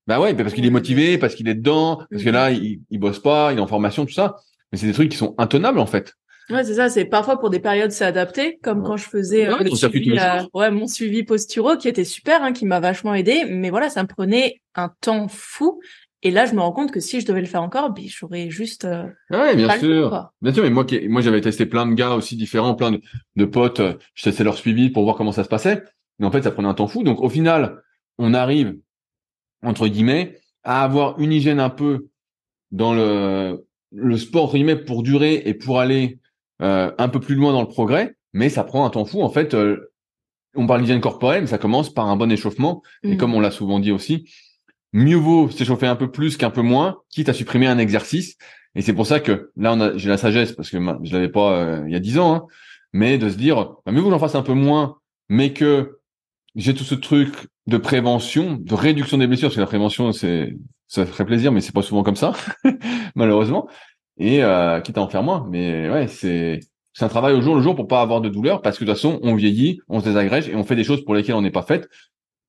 [0.08, 3.00] Bah ouais, parce qu'il est motivé, parce qu'il est dedans, parce que là il, il
[3.00, 4.38] bosse pas, il est en formation tout ça.
[4.72, 6.14] Mais c'est des trucs qui sont intenables en fait.
[6.50, 6.90] Ouais, c'est ça.
[6.90, 10.72] C'est parfois pour des périodes c'est adapté, comme quand je faisais euh, suivi, euh, ouais,
[10.72, 13.46] mon suivi posturo qui était super, hein, qui m'a vachement aidé.
[13.50, 15.82] Mais voilà, ça me prenait un temps fou.
[16.24, 18.50] Et là, je me rends compte que si je devais le faire encore, ben, j'aurais
[18.50, 18.86] juste.
[18.86, 20.64] Euh, ouais, bien sûr, bien sûr.
[20.64, 23.02] Mais moi, moi, j'avais testé plein de gars aussi différents, plein de,
[23.36, 23.82] de potes.
[24.14, 25.84] Je testais leur suivi pour voir comment ça se passait.
[26.20, 27.04] Mais en fait, ça prenait un temps fou.
[27.04, 27.84] Donc, au final,
[28.18, 28.78] on arrive
[29.64, 32.08] entre guillemets à avoir une hygiène un peu
[32.72, 36.20] dans le le sport entre guillemets pour durer et pour aller
[36.62, 39.22] euh, un peu plus loin dans le progrès, mais ça prend un temps fou.
[39.22, 39.92] En fait, euh,
[40.56, 42.82] on parle d'hygiène corporelle, mais ça commence par un bon échauffement.
[43.04, 43.18] Et mm.
[43.18, 44.30] comme on l'a souvent dit aussi,
[44.94, 48.38] mieux vaut s'échauffer un peu plus qu'un peu moins, quitte à supprimer un exercice.
[48.76, 51.30] Et c'est pour ça que là, on a, j'ai la sagesse, parce que je l'avais
[51.30, 52.46] pas euh, il y a dix ans, hein,
[52.94, 54.98] mais de se dire, bah, mieux vaut que j'en fasse un peu moins,
[55.30, 56.00] mais que
[56.56, 57.34] j'ai tout ce truc
[57.68, 61.62] de prévention, de réduction des blessures, parce que la prévention, c'est ça ferait plaisir, mais
[61.62, 62.34] c'est pas souvent comme ça,
[63.16, 63.68] malheureusement
[64.18, 65.46] et euh, quitte à en faire moins.
[65.50, 66.60] Mais ouais, c'est
[66.94, 68.90] c'est un travail au jour le jour pour pas avoir de douleur parce que de
[68.90, 71.42] toute façon, on vieillit, on se désagrège et on fait des choses pour lesquelles on
[71.42, 71.88] n'est pas fait.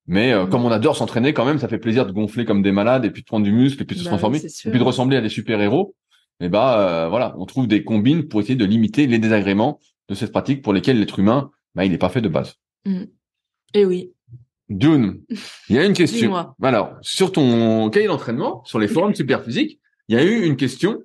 [0.07, 2.73] Mais euh, comme on adore s'entraîner quand même, ça fait plaisir de gonfler comme des
[2.73, 4.79] malades et puis de prendre du muscle et puis de se bah transformer et puis
[4.79, 5.95] de ressembler à des super-héros.
[6.41, 10.15] Et bah euh, voilà, on trouve des combines pour essayer de limiter les désagréments de
[10.15, 12.55] cette pratique pour lesquelles l'être humain, bah, il n'est pas fait de base.
[12.87, 13.05] Mmh.
[13.75, 14.13] Et oui.
[14.69, 15.21] Dune,
[15.69, 16.35] il y a une question.
[16.63, 20.57] Alors, sur ton cahier d'entraînement, sur les forums super physiques, il y a eu une
[20.57, 21.03] question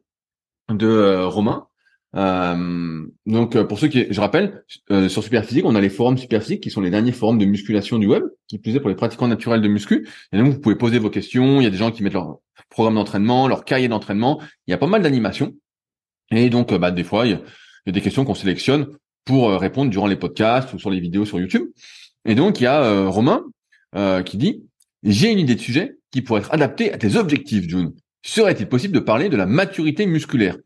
[0.69, 1.67] de euh, Romain.
[2.15, 4.63] Euh, donc euh, pour ceux qui, je rappelle,
[5.09, 8.07] sur Superphysique, on a les forums Superphysique qui sont les derniers forums de musculation du
[8.07, 10.07] web, qui plus est pour les pratiquants naturels de muscu.
[10.31, 11.59] Et donc vous pouvez poser vos questions.
[11.59, 12.37] Il y a des gens qui mettent leur
[12.69, 14.41] programme d'entraînement, leur cahier d'entraînement.
[14.67, 15.53] Il y a pas mal d'animations.
[16.31, 18.87] Et donc bah, des fois il y, a, des questions qu'on sélectionne
[19.25, 21.67] pour répondre durant les podcasts ou sur les vidéos sur YouTube.
[22.25, 23.43] Et donc, il y a Romain
[24.25, 24.63] qui dit
[25.03, 27.93] j'ai une idée de sujet qui pourrait être adaptée à tes objectifs, June.
[28.23, 30.57] Serait-il possible de parler de la maturité musculaire?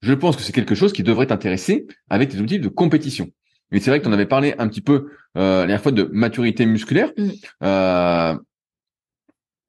[0.00, 3.30] Je pense que c'est quelque chose qui devrait t'intéresser avec tes objectifs de compétition.
[3.70, 5.92] Mais c'est vrai que tu en avais parlé un petit peu euh, la dernière fois
[5.92, 7.12] de maturité musculaire.
[7.16, 7.28] Mm.
[7.62, 8.38] Euh,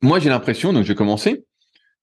[0.02, 1.46] moi, j'ai l'impression, donc je vais commencer,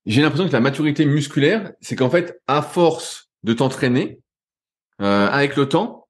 [0.07, 4.19] j'ai l'impression que la maturité musculaire, c'est qu'en fait, à force de t'entraîner,
[5.01, 6.09] euh, avec le temps,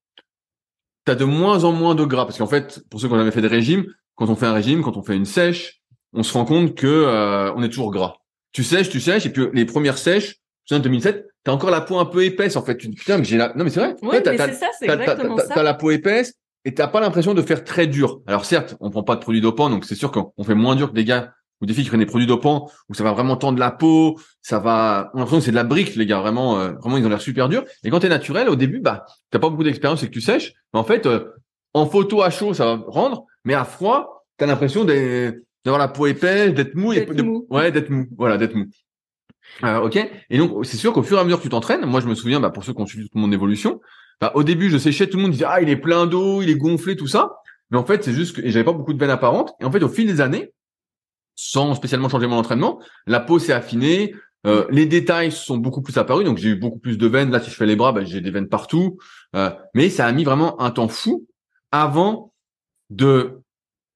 [1.05, 2.25] tu as de moins en moins de gras.
[2.25, 4.53] Parce qu'en fait, pour ceux qui ont jamais fait des régimes, quand on fait un
[4.53, 7.91] régime, quand on fait une sèche, on se rend compte que euh, on est toujours
[7.91, 8.15] gras.
[8.53, 10.37] Tu sèches, tu sèches, et puis les premières sèches,
[10.71, 12.77] en 2007, t'as encore la peau un peu épaisse en fait.
[12.77, 13.53] Tu putain, mais j'ai la...
[13.55, 13.97] non mais c'est vrai.
[14.03, 15.49] Oui, mais c'est ça, c'est exactement ça.
[15.55, 18.21] T'as la peau épaisse et t'as pas l'impression de faire très dur.
[18.27, 20.91] Alors certes, on prend pas de produits dopants, donc c'est sûr qu'on fait moins dur
[20.91, 23.37] que des gars ou des filles qui prennent des produits dopants où ça va vraiment
[23.37, 25.11] tendre la peau, ça va.
[25.15, 26.21] On a l'impression que c'est de la brique, les gars.
[26.21, 27.65] Vraiment, euh, vraiment, ils ont l'air super durs.
[27.85, 30.55] Et quand t'es naturel, au début, bah, t'as pas beaucoup d'expérience et que tu sèches.
[30.73, 31.25] Mais en fait, euh,
[31.75, 35.89] en photo à chaud, ça va rendre, mais à froid, t'as l'impression d'être d'avoir la
[35.89, 37.47] peau épaisse, d'être mou, et mou.
[37.51, 38.67] ouais, d'être mou, voilà, d'être mou.
[39.65, 39.97] Euh, ok.
[40.31, 42.15] Et donc c'est sûr qu'au fur et à mesure que tu t'entraînes, moi je me
[42.15, 43.81] souviens, bah, pour ceux qui ont suivi toute mon évolution,
[44.21, 46.51] bah, au début je séchais, tout le monde disait ah il est plein d'eau, il
[46.51, 47.37] est gonflé, tout ça.
[47.71, 49.53] Mais en fait c'est juste que et j'avais pas beaucoup de veines apparentes.
[49.61, 50.53] Et en fait au fil des années,
[51.35, 54.15] sans spécialement changer mon entraînement, la peau s'est affinée,
[54.47, 57.31] euh, les détails sont beaucoup plus apparus, donc j'ai eu beaucoup plus de veines.
[57.31, 58.99] Là, si je fais les bras, bah, j'ai des veines partout.
[59.37, 61.27] Euh, mais ça a mis vraiment un temps fou
[61.71, 62.32] avant
[62.93, 63.39] de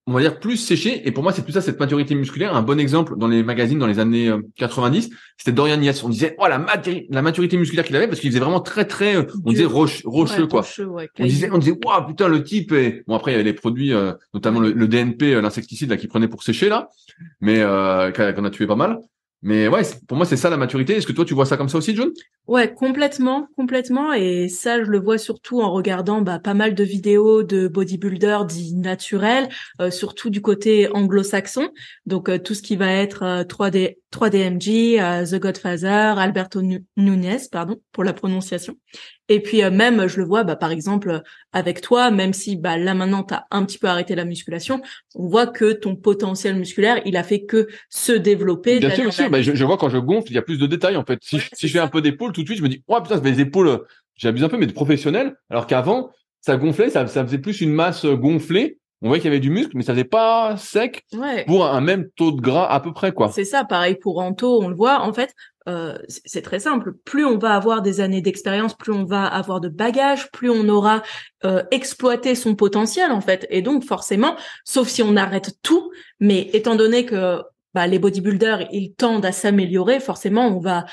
[0.09, 1.07] on va dire plus séché.
[1.07, 2.55] Et pour moi c'est plus ça cette maturité musculaire.
[2.55, 6.03] Un bon exemple dans les magazines dans les années 90 euh, c'était Dorian Yates.
[6.05, 6.65] On disait oh la,
[7.11, 10.03] la maturité musculaire qu'il avait parce qu'il faisait vraiment très très euh, on disait roche,
[10.05, 10.65] rocheux quoi.
[11.19, 13.53] on disait on disait waouh putain le type est bon après il y avait les
[13.53, 16.89] produits euh, notamment le, DNP l'insecticide là qu'il prenait pour sécher là
[17.41, 19.01] mais euh, qu'on a tué pas mal
[19.43, 20.95] mais ouais, pour moi, c'est ça la maturité.
[20.95, 22.11] Est-ce que toi, tu vois ça comme ça aussi, John
[22.47, 24.13] Ouais, complètement, complètement.
[24.13, 28.47] Et ça, je le vois surtout en regardant bah, pas mal de vidéos de bodybuilders
[28.47, 29.49] dits naturels,
[29.81, 31.71] euh, surtout du côté anglo-saxon.
[32.07, 36.63] Donc euh, tout ce qui va être 3D, 3DMG, The Godfather, Alberto
[36.97, 38.77] Nunez, pardon pour la prononciation.
[39.29, 42.79] Et puis euh, même, je le vois, bah, par exemple, avec toi, même si bah,
[42.79, 44.81] là maintenant tu as un petit peu arrêté la musculation,
[45.15, 48.79] on voit que ton potentiel musculaire, il a fait que se développer.
[48.79, 49.31] Bien sûr, bien sûr.
[49.31, 51.19] Bah, je, vois quand je gonfle, il y a plus de détails en fait.
[51.23, 53.01] Si, je, si je fais un peu d'épaule, tout de suite, je me dis, oh
[53.01, 53.81] putain, des épaules,
[54.17, 55.35] j'abuse un peu, mais de professionnel.
[55.51, 56.11] Alors qu'avant,
[56.41, 59.51] ça gonflait, ça, ça faisait plus une masse gonflée on voyait qu'il y avait du
[59.51, 61.05] muscle, mais ça faisait pas sec
[61.47, 63.31] pour un même taux de gras à peu près, quoi.
[63.31, 65.01] C'est ça, pareil pour Anto, on le voit.
[65.01, 65.35] En fait,
[65.69, 66.95] euh, c'est très simple.
[67.05, 70.69] Plus on va avoir des années d'expérience, plus on va avoir de bagages, plus on
[70.69, 71.03] aura
[71.45, 73.47] euh, exploité son potentiel, en fait.
[73.51, 77.43] Et donc, forcément, sauf si on arrête tout, mais étant donné que
[77.75, 80.87] bah, les bodybuilders, ils tendent à s'améliorer, forcément, on va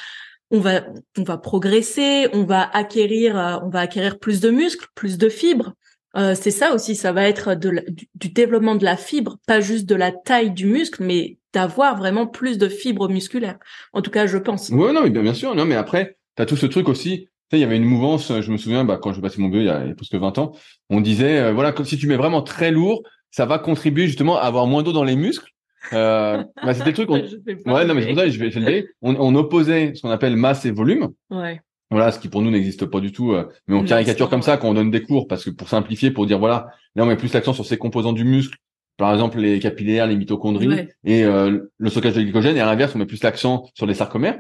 [0.52, 0.84] on va
[1.18, 5.30] on va progresser, on va acquérir euh, on va acquérir plus de muscles, plus de
[5.30, 5.74] fibres.
[6.16, 9.86] Euh, c'est ça aussi, ça va être de du, développement de la fibre, pas juste
[9.88, 13.58] de la taille du muscle, mais d'avoir vraiment plus de fibres musculaires.
[13.94, 14.70] En tout cas, je pense.
[14.70, 15.56] Ouais, non, mais bien, sûr.
[15.56, 17.26] Non, mais après, tu as tout ce truc aussi.
[17.26, 19.50] Tu sais, il y avait une mouvance, je me souviens, bah, quand je passais mon
[19.50, 20.54] BE il y a, plus que 20 ans,
[20.90, 24.42] on disait, euh, voilà, si tu mets vraiment très lourd, ça va contribuer justement à
[24.42, 25.50] avoir moins d'eau dans les muscles.
[25.92, 27.10] Euh, bah, c'était le truc.
[27.10, 27.16] On...
[27.74, 28.90] ouais, non, mais c'est pour ça, je vais, je vais le dire.
[29.02, 31.10] On, on opposait ce qu'on appelle masse et volume.
[31.30, 31.60] Ouais.
[31.94, 33.34] Voilà, ce qui pour nous n'existe pas du tout.
[33.34, 36.10] Euh, mais on caricature comme ça quand on donne des cours, parce que pour simplifier,
[36.10, 38.58] pour dire voilà, là on met plus l'accent sur ces composants du muscle,
[38.98, 42.58] par exemple les capillaires, les mitochondries et euh, le stockage de glycogène.
[42.58, 44.40] Et à l'inverse, on met plus l'accent sur les sarcomères.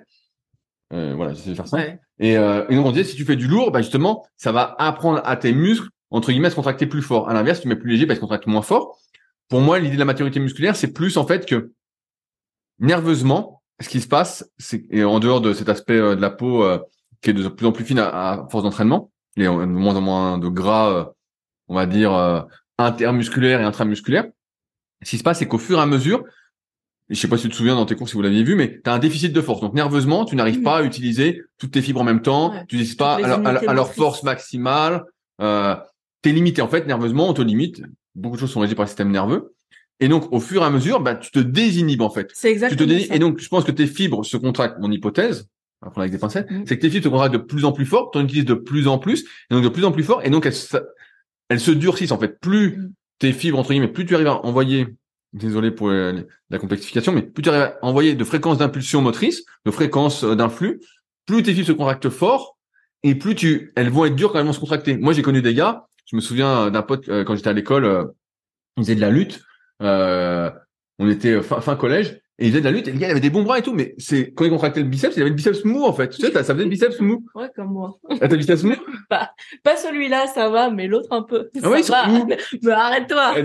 [0.93, 1.79] Euh, voilà, j'essaie de faire ça.
[2.19, 4.75] Et, euh, et donc on disait si tu fais du lourd, bah justement, ça va
[4.77, 7.29] apprendre à tes muscles entre guillemets à se contracter plus fort.
[7.29, 8.99] À l'inverse, tu mets plus léger, bah, ils se contractent moins fort.
[9.49, 11.71] Pour moi, l'idée de la maturité musculaire, c'est plus en fait que
[12.79, 16.63] nerveusement, ce qui se passe, c'est et en dehors de cet aspect de la peau
[17.23, 19.09] qui est de plus en plus fine à, force d'entraînement.
[19.35, 21.05] Il y a de moins en moins de gras, euh,
[21.69, 22.41] on va dire, euh,
[22.77, 24.25] intermusculaire et intramusculaire.
[25.03, 26.23] Ce qui se passe, c'est qu'au fur et à mesure,
[27.09, 28.81] je sais pas si tu te souviens dans tes cours si vous l'aviez vu, mais
[28.81, 29.61] tu as un déficit de force.
[29.61, 32.51] Donc nerveusement, tu n'arrives pas à utiliser toutes tes fibres en même temps.
[32.67, 35.03] tu n'utilises pas à leur, force maximale.
[35.41, 35.75] Euh,
[36.21, 36.61] tu es limité.
[36.61, 37.81] En fait, nerveusement, on te limite.
[38.15, 39.53] Beaucoup de choses sont régies par le système nerveux.
[39.99, 42.29] Et donc, au fur et à mesure, bah, tu te désinhibes en fait.
[42.33, 44.79] C'est exactement tu te Et donc, je pense que tes fibres se contractent.
[44.79, 45.47] Mon hypothèse,
[45.95, 46.63] avec des pincettes, mm.
[46.65, 48.53] c'est que tes fibres se contractent de plus en plus fort, tu en utilises de
[48.53, 50.55] plus en plus, et donc de plus en plus fort, et donc elles,
[51.49, 52.39] elles se durcissent en fait.
[52.39, 52.93] Plus mm.
[53.19, 54.87] Tes fibres, entre guillemets, plus tu arrives à envoyer,
[55.33, 59.71] désolé pour la complexification, mais plus tu arrives à envoyer de fréquences d'impulsion motrice, de
[59.71, 60.81] fréquences euh, d'influx,
[61.25, 62.57] plus tes fibres se contractent fort,
[63.03, 64.97] et plus tu, elles vont être dures quand elles vont se contracter.
[64.97, 67.85] Moi, j'ai connu des gars, je me souviens d'un pote, euh, quand j'étais à l'école,
[67.85, 68.05] euh,
[68.77, 69.41] il faisait de la lutte,
[69.79, 73.21] on était fin collège, Et il faisait de la lutte, et le gars, il avait
[73.21, 75.35] des bons bras et tout, mais c'est, quand il contractait le biceps, il avait le
[75.35, 76.09] biceps mou, en fait.
[76.09, 77.25] Tu sais, ça faisait le biceps mou.
[77.35, 77.97] Ouais, comme moi.
[78.09, 78.75] Ah, t'as le biceps mou?
[79.09, 79.31] pas,
[79.63, 81.49] pas celui-là, ça va, mais l'autre un peu.
[81.63, 82.25] Ah oui, ça va.
[82.61, 83.35] mais arrête-toi.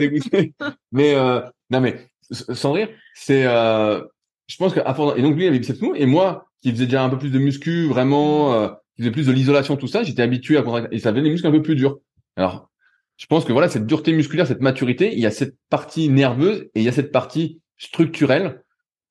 [0.90, 4.00] mais, euh, non, mais, sans rire, c'est, euh,
[4.48, 6.86] je pense que, et donc lui, il avait le biceps mou, et moi, qui faisais
[6.86, 10.02] déjà un peu plus de muscu, vraiment, euh, qui faisait plus de l'isolation, tout ça,
[10.02, 11.98] j'étais habitué à contracter, et ça faisait des muscles un peu plus durs.
[12.34, 12.68] Alors,
[13.16, 16.62] je pense que voilà, cette dureté musculaire, cette maturité, il y a cette partie nerveuse
[16.74, 18.64] et il y a cette partie structurelle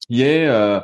[0.09, 0.79] qui est, euh,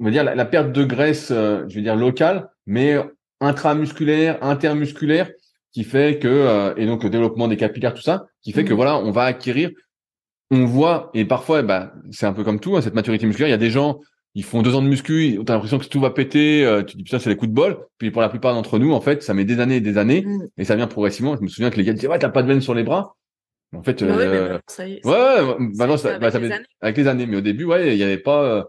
[0.00, 2.96] on va dire, la, perte de graisse, euh, je veux dire locale, mais
[3.40, 5.30] intramusculaire, intermusculaire,
[5.72, 8.72] qui fait que, euh, et donc le développement des capillaires, tout ça, qui fait que
[8.72, 8.76] mmh.
[8.76, 9.70] voilà, on va acquérir,
[10.50, 13.52] on voit, et parfois, bah, c'est un peu comme tout, hein, cette maturité musculaire, il
[13.52, 13.98] y a des gens,
[14.36, 17.04] ils font deux ans de muscu, t'as l'impression que tout va péter, euh, tu dis
[17.04, 17.86] putain c'est les coups de bol.
[17.98, 20.22] Puis pour la plupart d'entre nous, en fait, ça met des années et des années,
[20.22, 20.48] mmh.
[20.58, 21.36] et ça vient progressivement.
[21.36, 23.16] Je me souviens que les gars disaient ouais t'as pas de veine sur les bras.
[23.74, 27.08] En fait, ouais, euh, ça y est, ouais, maintenant ça, bah, avec, les avec, les
[27.08, 27.26] années.
[27.26, 28.62] Mais au début, ouais, il y avait pas euh,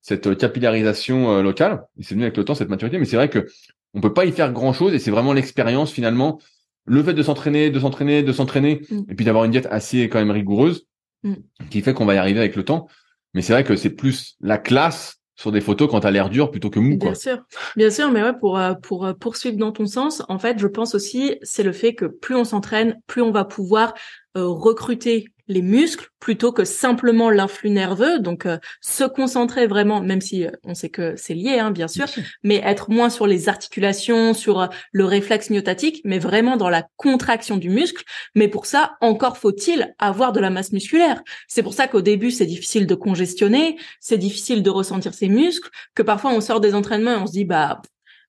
[0.00, 1.84] cette capillarisation euh, locale.
[1.98, 2.98] Et c'est venu avec le temps cette maturité.
[2.98, 3.46] Mais c'est vrai que
[3.94, 6.40] on peut pas y faire grand chose, et c'est vraiment l'expérience finalement,
[6.84, 8.98] le fait de s'entraîner, de s'entraîner, de s'entraîner, mmh.
[9.08, 10.86] et puis d'avoir une diète assez quand même rigoureuse,
[11.22, 11.34] mmh.
[11.70, 12.88] qui fait qu'on va y arriver avec le temps.
[13.34, 16.50] Mais c'est vrai que c'est plus la classe sur des photos quand t'as l'air dur
[16.50, 16.98] plutôt que mou.
[16.98, 17.38] Bien sûr,
[17.76, 20.66] bien sûr, mais ouais, pour euh, pour euh, poursuivre dans ton sens, en fait, je
[20.66, 23.94] pense aussi c'est le fait que plus on s'entraîne, plus on va pouvoir
[24.27, 28.18] euh, recruter les muscles plutôt que simplement l'influx nerveux.
[28.20, 31.88] Donc, euh, se concentrer vraiment, même si euh, on sait que c'est lié, hein, bien,
[31.88, 32.06] sûr,
[32.42, 36.86] mais être moins sur les articulations, sur euh, le réflexe myotatique, mais vraiment dans la
[36.96, 38.04] contraction du muscle.
[38.34, 41.22] Mais pour ça, encore faut-il avoir de la masse musculaire.
[41.48, 45.70] C'est pour ça qu'au début, c'est difficile de congestionner, c'est difficile de ressentir ses muscles,
[45.94, 47.80] que parfois on sort des entraînements et on se dit, bah,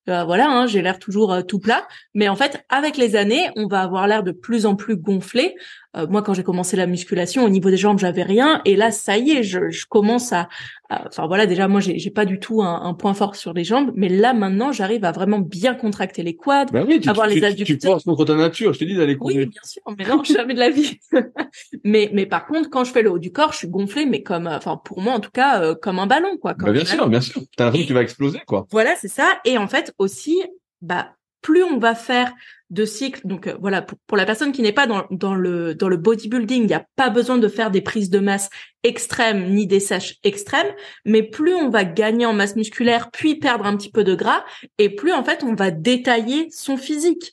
[0.08, 1.88] voilà, hein, j'ai l'air toujours tout plat.
[2.16, 5.56] Mais en fait, avec les années, on va avoir l'air de plus en plus gonflé
[5.98, 8.92] euh, moi, quand j'ai commencé la musculation, au niveau des jambes, j'avais rien, et là,
[8.92, 10.48] ça y est, je, je commence à,
[10.90, 13.64] enfin voilà, déjà moi, j'ai, j'ai pas du tout un, un, point fort sur les
[13.64, 17.26] jambes, mais là maintenant, j'arrive à vraiment bien contracter les quads, bah oui, tu, avoir
[17.26, 17.78] les adducteurs.
[17.80, 19.38] Tu penses contre ta nature, je te dis d'aller courir.
[19.40, 21.00] Oui, bien sûr, mais non, jamais de la vie.
[21.84, 24.22] mais mais par contre, quand je fais le haut du corps, je suis gonflé, mais
[24.22, 26.54] comme, enfin pour moi en tout cas, euh, comme un ballon, quoi.
[26.54, 27.42] Comme bah bien sûr, bien sûr.
[27.58, 28.68] T'as l'impression que tu vas exploser, quoi.
[28.72, 29.40] Voilà, c'est ça.
[29.44, 30.40] Et en fait aussi,
[30.82, 32.34] bah plus on va faire
[32.70, 33.22] de cycles.
[33.26, 36.64] Donc euh, voilà, pour, la personne qui n'est pas dans, dans, le dans le bodybuilding,
[36.64, 38.50] il n'y a pas besoin de faire des prises de masse
[38.84, 40.72] extrêmes ni des sèches extrêmes,
[41.04, 44.46] mais plus on va gagner en masse musculaire, puis perdre un petit peu de gras,
[44.78, 47.32] et plus en fait on va détailler son physique.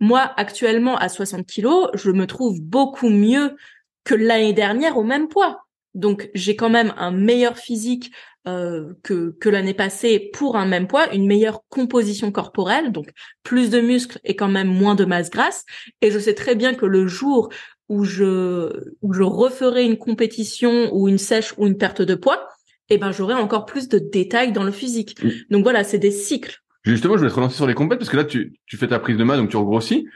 [0.00, 3.56] Moi, actuellement à 60 kilos, je me trouve beaucoup mieux
[4.04, 5.64] que l'année dernière au même poids.
[5.94, 8.12] Donc j'ai quand même un meilleur physique
[8.46, 13.10] euh, que, que l'année passée pour un même poids, une meilleure composition corporelle, donc
[13.42, 15.64] plus de muscles et quand même moins de masse grasse.
[16.00, 17.50] Et je sais très bien que le jour
[17.88, 18.70] où je,
[19.02, 22.48] où je referai une compétition ou une sèche ou une perte de poids,
[22.90, 25.22] eh ben j'aurai encore plus de détails dans le physique.
[25.22, 25.30] Mm.
[25.50, 26.62] Donc voilà, c'est des cycles.
[26.84, 28.98] Justement, je voulais te relancer sur les compètes parce que là, tu, tu fais ta
[28.98, 30.06] prise de masse, donc tu regrossis.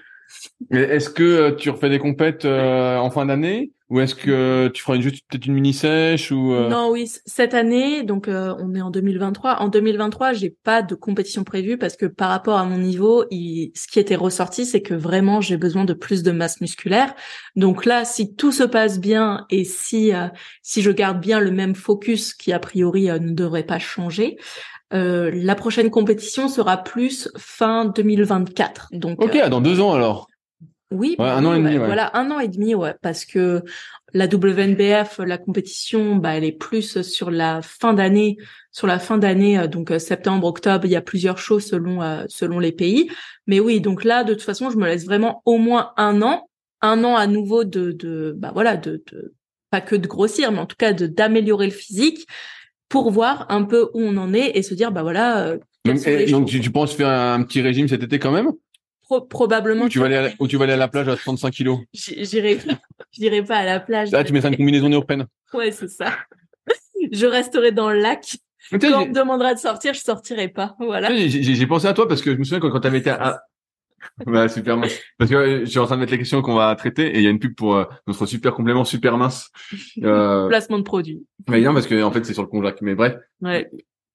[0.71, 3.73] Est-ce que euh, tu refais des compètes euh, en fin d'année?
[3.91, 6.71] Ou est-ce que tu feras juste peut-être une mini sèche ou euh?
[6.71, 9.57] Non, oui, cette année, donc on est en 2023.
[9.57, 13.87] En 2023, j'ai pas de compétition prévue parce que par rapport à mon niveau, ce
[13.89, 17.15] qui était ressorti, c'est que vraiment j'ai besoin de plus de masse musculaire.
[17.55, 20.13] Donc là, si tout se passe bien et si
[20.63, 24.39] si je garde bien le même focus qui a priori ne devrait pas changer,
[24.93, 28.89] euh, la prochaine compétition sera plus fin 2024.
[28.93, 30.29] Donc ok, dans deux ans alors.
[30.91, 31.79] Oui, ouais, un an et demi.
[31.79, 33.63] Voilà, un an et demi, ouais, parce que
[34.13, 38.37] la WNBF, la compétition, bah, elle est plus sur la fin d'année,
[38.73, 42.01] sur la fin d'année, euh, donc euh, septembre, octobre, il y a plusieurs choses selon
[42.29, 43.11] selon les pays.
[43.47, 46.49] Mais oui, donc là, de toute façon, je me laisse vraiment au moins un an,
[46.83, 49.33] un an à nouveau de, de bah voilà, de, de
[49.71, 52.27] pas que de grossir, mais en tout cas de d'améliorer le physique
[52.93, 55.47] pour voir un peu où on en est et se dire bah voilà.
[55.47, 58.53] Euh, donc, tu, penses faire un petit régime cet été quand même?
[59.31, 59.87] Probablement.
[59.87, 61.79] Ou tu vas aller à, ou tu vas aller à la plage à 35 kilos?
[61.95, 62.59] J'irai
[63.11, 64.11] j'irai pas à la plage.
[64.11, 65.27] Là tu mettras une combinaison néoprène.
[65.55, 66.13] Ouais c'est ça.
[67.13, 68.37] je resterai dans le lac.
[68.71, 70.77] Quand on me demandera de sortir, je sortirai pas.
[70.79, 71.09] Voilà.
[71.17, 73.43] J'ai pensé à toi parce que je me souviens quand, quand tu avais été à,
[74.27, 74.99] bah, super mince.
[75.19, 77.19] Parce que euh, je suis en train de mettre les questions qu'on va traiter et
[77.19, 79.51] il y a une pub pour euh, notre super complément super mince.
[80.03, 80.49] Euh...
[80.49, 81.25] Placement de produit.
[81.49, 82.81] Mais bien parce que en fait c'est sur le conjac.
[82.83, 83.17] Mais bref.
[83.41, 83.71] Ouais.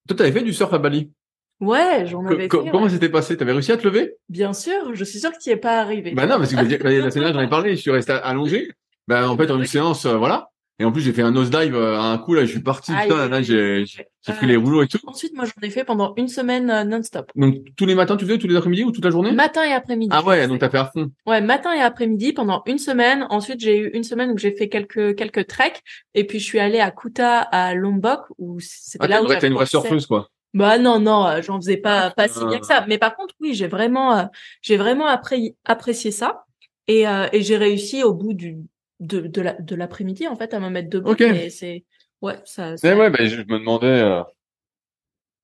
[0.07, 1.11] Toi t'avais fait du surf à Bali?
[1.59, 2.47] Ouais, j'en avais fait.
[2.49, 3.37] Comment c'était passé?
[3.37, 4.15] T'avais réussi à te lever?
[4.29, 4.93] Bien sûr.
[4.93, 6.11] Je suis sûr que tu n'y es pas arrivé.
[6.11, 7.75] Bah non, parce que la semaine dernière j'en ai parlé.
[7.75, 8.71] Je suis resté allongé.
[9.07, 10.49] Ben en fait en une séance, euh, voilà.
[10.79, 12.91] Et en plus, j'ai fait un nosedive euh, à un coup, là, je suis parti,
[12.91, 14.99] putain, là, j'ai, j'ai pris les rouleaux et tout.
[15.07, 17.31] Ensuite, moi, j'en ai fait pendant une semaine euh, non-stop.
[17.35, 19.31] Donc, tous les matins, tu faisais, tous les après-midi ou toute la journée?
[19.31, 20.11] Matin et après-midi.
[20.13, 21.09] Ah ouais, donc t'as fait à fond.
[21.25, 23.25] Ouais, matin et après-midi pendant une semaine.
[23.31, 25.81] Ensuite, j'ai eu une semaine où j'ai fait quelques, quelques treks.
[26.13, 29.47] Et puis, je suis allée à Kuta, à Lombok, où c'était ah, là où T'as
[29.47, 30.29] une vraie surfeuse, quoi.
[30.53, 32.83] Bah non non, euh, j'en faisais pas pas si bien que ça.
[32.87, 34.29] Mais par contre oui, j'ai vraiment
[34.61, 36.45] j'ai vraiment apprécié ça
[36.87, 38.57] et, et j'ai réussi au bout du
[38.99, 41.11] de, de la, de l'après-midi en fait à me mettre debout.
[41.11, 41.23] Ok.
[41.49, 41.85] c'est
[42.21, 42.77] ouais ça.
[42.77, 42.95] ça...
[42.95, 43.87] ouais, ben je me demandais.
[43.87, 44.21] Euh...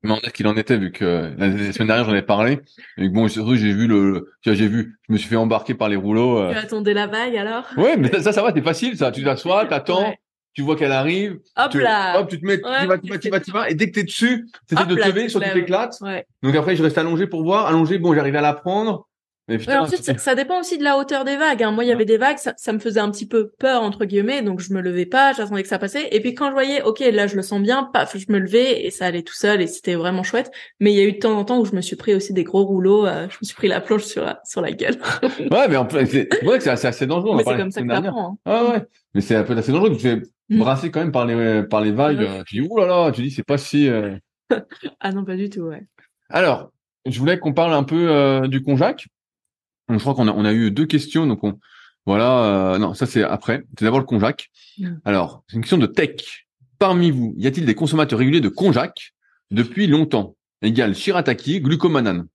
[0.01, 2.59] Je me demandais qu'il en était vu que la, semaine dernière j'en ai parlé
[2.97, 5.95] et bon surtout j'ai vu le j'ai vu je me suis fait embarquer par les
[5.95, 6.51] rouleaux euh...
[6.51, 7.63] tu attendais la vague alors?
[7.77, 10.19] Ouais mais ça ça va c'est facile ça tu t'assois t'attends ouais.
[10.53, 13.17] tu vois qu'elle arrive hop tu, là hop tu te mets tu vas tu vas
[13.17, 15.53] tu vas tu vas et dès que t'es dessus t'essaies de te lever soit tu
[15.53, 16.25] t'éclates ouais.
[16.41, 19.07] donc après je reste allongé pour voir allongé bon j'arrive à la prendre
[19.49, 21.63] mais putain, ça, ça, dépend aussi de la hauteur des vagues.
[21.63, 21.71] Hein.
[21.71, 24.05] Moi, il y avait des vagues, ça, ça, me faisait un petit peu peur entre
[24.05, 26.07] guillemets, donc je me levais pas, j'attendais que ça passait.
[26.11, 28.85] Et puis quand je voyais, ok, là je le sens bien, paf, je me levais
[28.85, 30.49] et ça allait tout seul et c'était vraiment chouette.
[30.79, 32.31] Mais il y a eu de temps en temps où je me suis pris aussi
[32.31, 34.95] des gros rouleaux, euh, je me suis pris la planche sur la sur la gueule.
[35.51, 37.35] ouais, mais en plus, c'est vrai que c'est assez dangereux.
[37.35, 38.31] Mais c'est comme ça que t'apprends.
[38.31, 38.37] Hein.
[38.45, 38.83] Ah ouais,
[39.13, 39.89] mais c'est un peu assez dangereux.
[39.89, 40.59] Tu te fais mm.
[40.59, 42.25] brasser quand même par les par les vagues.
[42.47, 43.89] Tu dis ouh là là, tu dis c'est pas si.
[43.89, 44.15] Euh...
[45.01, 45.83] ah non, pas du tout, ouais.
[46.29, 46.71] Alors,
[47.05, 49.07] je voulais qu'on parle un peu euh, du Conjac.
[49.89, 51.27] Donc, je crois qu'on a, on a eu deux questions.
[51.27, 51.59] Donc, on,
[52.05, 52.73] voilà.
[52.73, 53.63] Euh, non, ça, c'est après.
[53.77, 54.49] C'est d'abord le Conjac.
[54.77, 54.95] Mm.
[55.05, 56.45] Alors, c'est une question de tech.
[56.79, 59.13] Parmi vous, y a-t-il des consommateurs réguliers de Conjac
[59.51, 60.35] depuis longtemps?
[60.61, 62.25] Égal shirataki, glucomanane.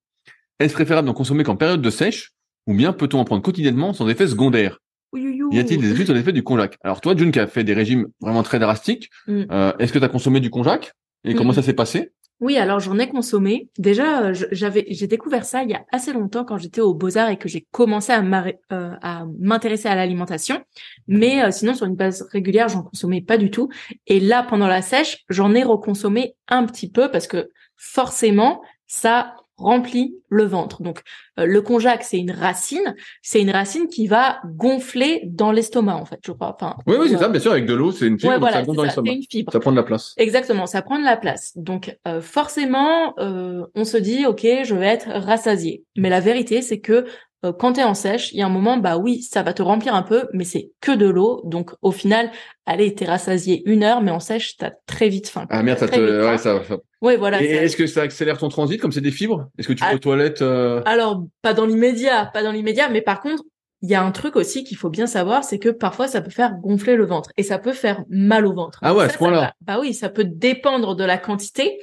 [0.59, 2.31] Est-ce préférable d'en consommer qu'en période de sèche
[2.67, 4.79] ou bien peut-on en prendre quotidiennement sans effet secondaire?
[5.15, 6.77] Y a-t-il des études sur l'effet du Conjac?
[6.83, 9.43] Alors, toi, June, qui a fait des régimes vraiment très drastiques, Mm.
[9.51, 10.93] euh, est-ce que tu as consommé du Conjac?
[11.23, 11.55] Et comment Mm.
[11.55, 12.11] ça s'est passé?
[12.39, 13.69] Oui, alors j'en ai consommé.
[13.77, 17.17] Déjà, euh, j'avais, j'ai découvert ça il y a assez longtemps quand j'étais au Beaux
[17.17, 20.61] Arts et que j'ai commencé à, euh, m'intéresser à l'alimentation.
[21.07, 23.69] Mais euh, sinon, sur une base régulière, j'en consommais pas du tout.
[24.07, 29.35] Et là, pendant la sèche, j'en ai reconsommé un petit peu parce que forcément, ça
[29.57, 30.81] remplit le ventre.
[30.81, 31.01] Donc,
[31.39, 32.95] euh, le konjac, c'est une racine.
[33.21, 36.55] C'est une racine qui va gonfler dans l'estomac, en fait, je crois.
[36.55, 38.39] Enfin, Oui, oui, c'est euh, ça, bien sûr, avec de l'eau, c'est une fibre, Ouais,
[38.39, 39.11] voilà, ça dans l'estomac.
[39.51, 40.13] Ça prend de la place.
[40.17, 41.51] Exactement, ça prend de la place.
[41.55, 45.83] Donc euh, forcément, euh, on se dit ok, je vais être rassasié.
[45.97, 47.05] Mais la vérité, c'est que
[47.45, 49.61] euh, quand t'es en sèche, il y a un moment, bah oui, ça va te
[49.61, 51.41] remplir un peu, mais c'est que de l'eau.
[51.45, 52.31] Donc au final,
[52.65, 55.45] allez, t'es rassasié une heure, mais en sèche, t'as très vite faim.
[55.49, 56.61] Ah merde, ça te, ouais, ça,
[57.01, 57.41] Ouais, voilà.
[57.41, 59.47] Et est-ce que ça accélère ton transit comme c'est des fibres?
[59.57, 59.91] Est-ce que tu Ah.
[60.19, 63.43] Toilettes euh, Alors, pas dans l'immédiat, pas dans l'immédiat, mais par contre,
[63.81, 66.31] il y a un truc aussi qu'il faut bien savoir, c'est que parfois ça peut
[66.31, 68.79] faire gonfler le ventre et ça peut faire mal au ventre.
[68.81, 69.53] Ah ouais, Ça, ce point-là.
[69.61, 71.79] Bah oui, ça peut dépendre de la quantité.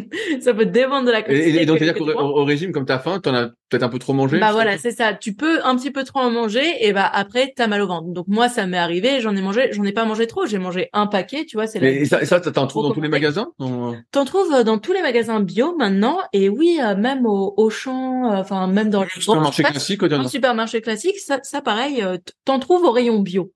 [0.40, 1.48] ça peut dépendre de la quantité.
[1.50, 4.12] Et, et donc, c'est-à-dire qu'au régime, comme t'as faim, t'en as peut-être un peu trop
[4.12, 5.14] mangé Bah voilà, c'est ça.
[5.14, 8.08] Tu peux un petit peu trop en manger et bah après t'as mal au ventre.
[8.08, 10.88] Donc moi ça m'est arrivé, j'en ai mangé, j'en ai pas mangé trop, j'ai mangé
[10.92, 14.24] un paquet, tu vois, c'est Et, ça, t'en trouves dans tous les magasins dans- T'en
[14.24, 18.36] trouves euh, dans tous les magasins bio maintenant et oui, euh, même au Auchan, euh,
[18.36, 22.58] enfin même dans les supermarché classique un a supermarché classique, ça, ça pareil, euh, t'en
[22.58, 23.52] trouves au rayon bio.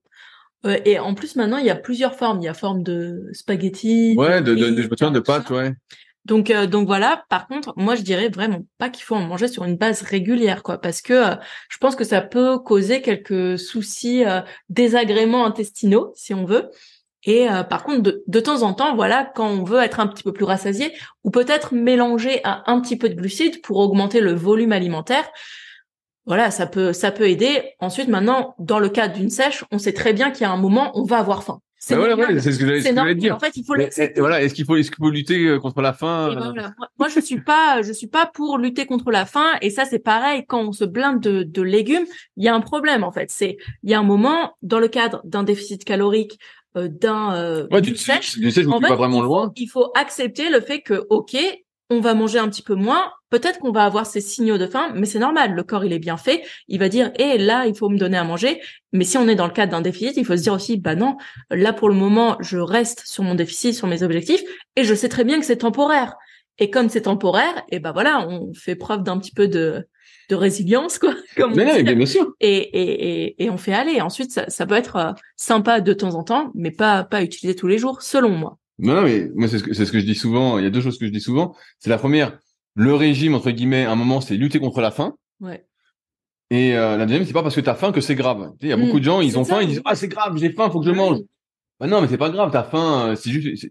[0.85, 4.15] Et en plus maintenant il y a plusieurs formes, il y a forme de spaghetti,
[4.17, 5.73] Ouais, de, de, de, de pâtes, ouais.
[6.27, 7.25] Donc euh, donc voilà.
[7.29, 10.65] Par contre, moi je dirais vraiment pas qu'il faut en manger sur une base régulière,
[10.65, 11.37] quoi, parce que euh,
[11.69, 16.69] je pense que ça peut causer quelques soucis, euh, désagréments intestinaux, si on veut.
[17.29, 20.33] Et par contre, de, temps en temps, voilà, quand on veut être un petit peu
[20.33, 20.93] plus rassasié,
[21.25, 25.29] ou peut-être mélanger à un petit peu de glucides pour augmenter le volume alimentaire.
[26.25, 27.75] Voilà, ça peut ça peut aider.
[27.81, 30.57] Ensuite, maintenant, dans le cadre d'une sèche, on sait très bien qu'il y a un
[30.57, 31.61] moment, on va avoir faim.
[31.79, 32.37] C'est Bah voilà, normal.
[32.37, 33.37] ouais, c'est ce que j'allais ce dire.
[33.37, 35.83] En fait, il faut et voilà, est-ce qu'il faut, est-ce qu'il faut lutter euh, contre
[35.83, 36.75] la faim euh, voilà.
[36.99, 39.53] Moi, je suis pas, je suis pas pour lutter contre la faim.
[39.61, 40.45] Et ça, c'est pareil.
[40.49, 42.07] Quand on se blinde de, de légumes,
[42.37, 43.31] il y a un problème en fait.
[43.31, 46.39] C'est, il y a un moment dans le cadre d'un déficit calorique,
[46.77, 49.53] euh, d'un euh, Ouais, d'une sèche, je fait, pas vraiment loin.
[49.57, 51.37] il faut accepter le fait que, ok,
[51.91, 53.05] on va manger un petit peu moins.
[53.29, 55.53] Peut-être qu'on va avoir ces signaux de faim, mais c'est normal.
[55.53, 56.45] Le corps, il est bien fait.
[56.69, 58.61] Il va dire, eh, là, il faut me donner à manger.
[58.93, 60.95] Mais si on est dans le cadre d'un déficit, il faut se dire aussi, bah
[60.95, 61.17] non,
[61.51, 64.43] là, pour le moment, je reste sur mon déficit, sur mes objectifs,
[64.77, 66.15] et je sais très bien que c'est temporaire.
[66.59, 69.87] Et comme c'est temporaire, et ben voilà, on fait preuve d'un petit peu de,
[70.31, 71.15] de résilience, quoi.
[71.37, 72.33] Comme on Mais dit mais bien sûr.
[72.41, 74.01] et, et, et, et on fait aller.
[74.01, 77.55] Ensuite, ça, ça peut être euh, sympa de temps en temps, mais pas pas utilisé
[77.55, 78.59] tous les jours, selon moi.
[78.79, 80.59] Non, non, mais moi, c'est ce que, c'est ce que je dis souvent.
[80.59, 81.55] Il y a deux choses que je dis souvent.
[81.79, 82.39] C'est la première,
[82.77, 85.15] le régime, entre guillemets, à un moment, c'est lutter contre la faim.
[85.41, 85.67] Ouais.
[86.51, 88.53] Et euh, la deuxième, c'est pas parce que t'as faim que c'est grave.
[88.61, 89.57] Il y a Mm, beaucoup de gens, ils ont ça.
[89.57, 91.19] faim, ils disent, ah, c'est grave, j'ai faim, faut que je mange.
[91.81, 93.69] Bah non, mais c'est pas grave, t'as faim, euh, c'est juste,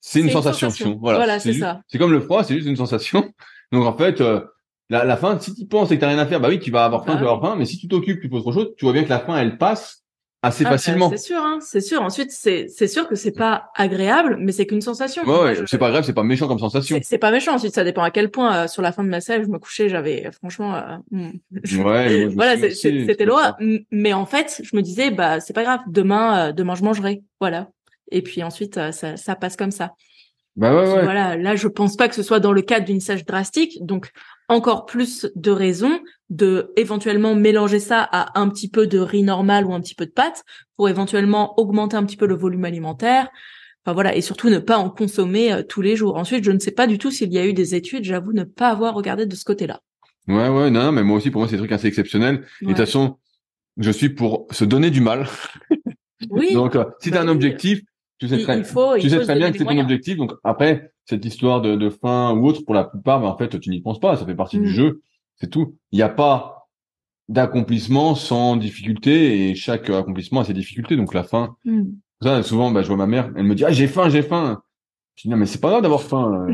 [0.00, 0.70] c'est- une sensation.
[0.70, 0.98] sensation.
[1.00, 1.82] Voilà, Voilà, c'est ça.
[1.88, 3.30] C'est comme le froid, c'est juste une sensation.
[3.72, 4.40] Donc en fait, euh,
[4.88, 6.70] la, la faim, si tu penses et que t'as rien à faire, bah oui, tu
[6.70, 7.56] vas avoir faim, Bah tu vas avoir faim.
[7.58, 9.58] Mais si tu t'occupes, tu fais autre chose, tu vois bien que la faim, elle
[9.58, 10.04] passe
[10.46, 11.10] assez ah, facilement.
[11.10, 12.02] C'est sûr, hein, c'est sûr.
[12.02, 15.22] Ensuite, c'est c'est sûr que c'est pas agréable, mais c'est qu'une sensation.
[15.24, 16.98] Ouais, ouais c'est pas grave, c'est pas méchant comme sensation.
[17.02, 17.54] C'est pas méchant.
[17.54, 19.58] Ensuite, ça dépend à quel point euh, sur la fin de ma selle, je me
[19.58, 20.74] couchais, j'avais franchement.
[20.74, 21.84] Euh, hmm.
[21.84, 22.26] ouais.
[22.34, 23.56] voilà, c'était l'horreur.
[23.90, 25.80] Mais en fait, je me disais, bah c'est pas grave.
[25.88, 27.22] Demain, euh, demain je mangerai.
[27.40, 27.68] Voilà.
[28.10, 29.94] Et puis ensuite, ça, ça passe comme ça.
[30.56, 31.02] Bah ouais, ouais.
[31.04, 34.10] Voilà, là je pense pas que ce soit dans le cadre d'une sèche drastique, donc
[34.48, 36.00] encore plus de raisons
[36.30, 40.06] de éventuellement mélanger ça à un petit peu de riz normal ou un petit peu
[40.06, 40.44] de pâte
[40.76, 43.28] pour éventuellement augmenter un petit peu le volume alimentaire.
[43.84, 46.16] Enfin voilà, et surtout ne pas en consommer euh, tous les jours.
[46.16, 48.42] Ensuite, je ne sais pas du tout s'il y a eu des études, j'avoue ne
[48.42, 49.80] pas avoir regardé de ce côté-là.
[50.26, 52.44] Ouais, ouais, non, mais moi aussi, pour moi, c'est des trucs assez exceptionnels.
[52.62, 53.18] Et de toute façon,
[53.76, 55.28] je suis pour se donner du mal.
[56.30, 56.48] Oui.
[56.54, 57.82] Donc, euh, si tu as un bah objectif,
[58.18, 60.16] tu sais très, tu sais très bien que c'est ton objectif.
[60.16, 63.60] Donc après, cette histoire de, de faim ou autre, pour la plupart, mais en fait,
[63.60, 64.16] tu n'y penses pas.
[64.16, 64.72] Ça fait partie du mm.
[64.72, 65.02] jeu.
[65.36, 65.76] C'est tout.
[65.92, 66.68] Il n'y a pas
[67.28, 70.96] d'accomplissement sans difficulté et chaque accomplissement a ses difficultés.
[70.96, 71.56] Donc la faim.
[71.64, 71.84] Mm.
[72.22, 74.62] Ça, souvent, bah, je vois ma mère, elle me dit, ah, j'ai faim, j'ai faim.
[75.16, 76.46] Je dis, non, mais c'est pas grave d'avoir faim.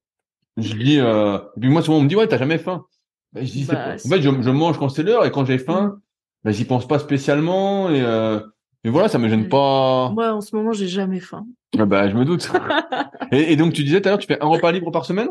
[0.56, 1.38] je dis, euh...
[1.56, 2.86] et puis moi, souvent, on me dit, ouais, t'as jamais faim.
[3.32, 5.58] Bah, je dis, bah, en fait, je, je, mange quand c'est l'heure et quand j'ai
[5.58, 6.00] faim,
[6.44, 8.40] bah, j'y pense pas spécialement et, euh...
[8.84, 10.10] Mais voilà, ça me gêne pas.
[10.12, 11.46] Moi, en ce moment, j'ai jamais faim.
[11.78, 12.50] Ah bah, je me doute.
[13.32, 15.28] et, donc, tu disais tout à l'heure, tu fais un repas libre par semaine?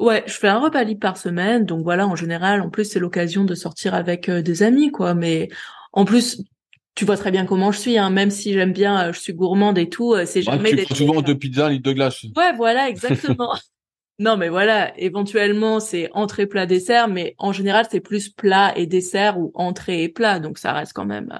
[0.00, 1.66] Ouais, je fais un repas libre par semaine.
[1.66, 5.12] Donc voilà, en général, en plus, c'est l'occasion de sortir avec euh, des amis, quoi.
[5.12, 5.50] Mais
[5.92, 6.42] en plus,
[6.94, 8.08] tu vois très bien comment je suis, hein.
[8.08, 10.74] Même si j'aime bien, euh, je suis gourmande et tout, euh, c'est jamais.
[10.74, 12.24] tu prends souvent deux pizzas, un litre de glace.
[12.34, 13.52] Ouais, voilà, exactement.
[14.18, 18.86] non, mais voilà, éventuellement, c'est entrée, plat, dessert, mais en général, c'est plus plat et
[18.86, 20.40] dessert ou entrée et plat.
[20.40, 21.38] Donc ça reste quand même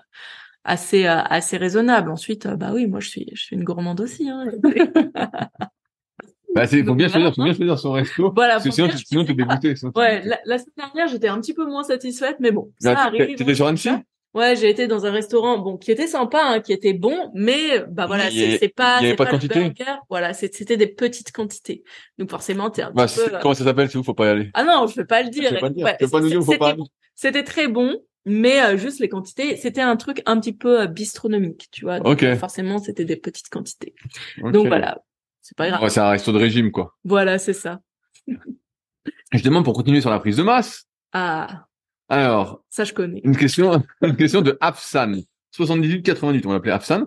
[0.65, 2.11] assez euh, assez raisonnable.
[2.11, 4.29] Ensuite, euh, bah oui, moi je suis je suis une gourmande aussi.
[4.29, 4.47] Hein.
[6.55, 8.33] bah c'est faut bien choisir, faut bien choisir son resto.
[8.35, 8.55] Voilà.
[8.55, 9.75] Parce que sinon, sinon t'es dégoûté.
[9.95, 13.37] Ouais, la, la, semaine dernière j'étais un petit peu moins satisfaite, mais bon, ça arrive.
[13.37, 13.91] T'étais sur Annecy?
[14.35, 17.85] Ouais, j'ai été dans un restaurant bon qui était sympa, hein, qui était bon, mais
[17.89, 18.99] bah voilà, c'est pas.
[19.01, 19.73] Il y avait pas de quantité.
[20.11, 21.85] Voilà, c'était des petites quantités.
[22.19, 23.33] Donc forcément, t'es un bah, peu.
[23.33, 24.03] Euh, comment ça s'appelle C'est où?
[24.03, 24.51] Faut pas y aller.
[24.55, 25.51] Ah non, je peux pas le dire.
[25.51, 25.85] Je peux pas le dire.
[25.85, 26.75] Ouais, pas nous dire, faut pas.
[27.15, 30.87] C'était très bon, mais euh, juste les quantités, c'était un truc un petit peu euh,
[30.87, 32.01] bistronomique, tu vois.
[32.01, 33.95] Donc, forcément, c'était des petites quantités.
[34.39, 35.03] Donc voilà,
[35.41, 35.83] c'est pas grave.
[35.83, 36.97] Ouais, c'est un resto de régime, quoi.
[37.05, 37.81] Voilà, c'est ça.
[38.27, 40.87] je demande pour continuer sur la prise de masse.
[41.13, 41.67] Ah.
[42.09, 42.63] Alors.
[42.71, 43.21] Ça, je connais.
[43.25, 45.23] Une question, une question de Afsan.
[45.57, 47.07] 78-88, on l'appelait Afsan.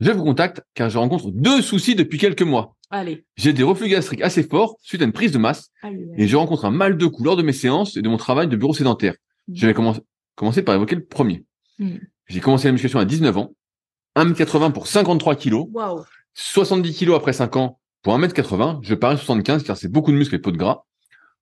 [0.00, 2.76] Je vous contacte car je rencontre deux soucis depuis quelques mois.
[2.90, 3.24] Allez.
[3.36, 5.70] J'ai des reflux gastriques assez forts suite à une prise de masse
[6.16, 8.48] et je rencontre un mal de cou lors de mes séances et de mon travail
[8.48, 9.14] de bureau sédentaire.
[9.52, 10.00] Je vais commencer,
[10.38, 11.44] commencer par évoquer le premier.
[11.78, 11.96] Hmm.
[12.26, 13.54] J'ai commencé la musculation à 19 ans,
[14.16, 15.66] 1m80 pour 53 kilos,
[16.34, 20.36] 70 kilos après 5 ans pour 1m80, je parais 75 car c'est beaucoup de muscles
[20.36, 20.84] et peu de gras.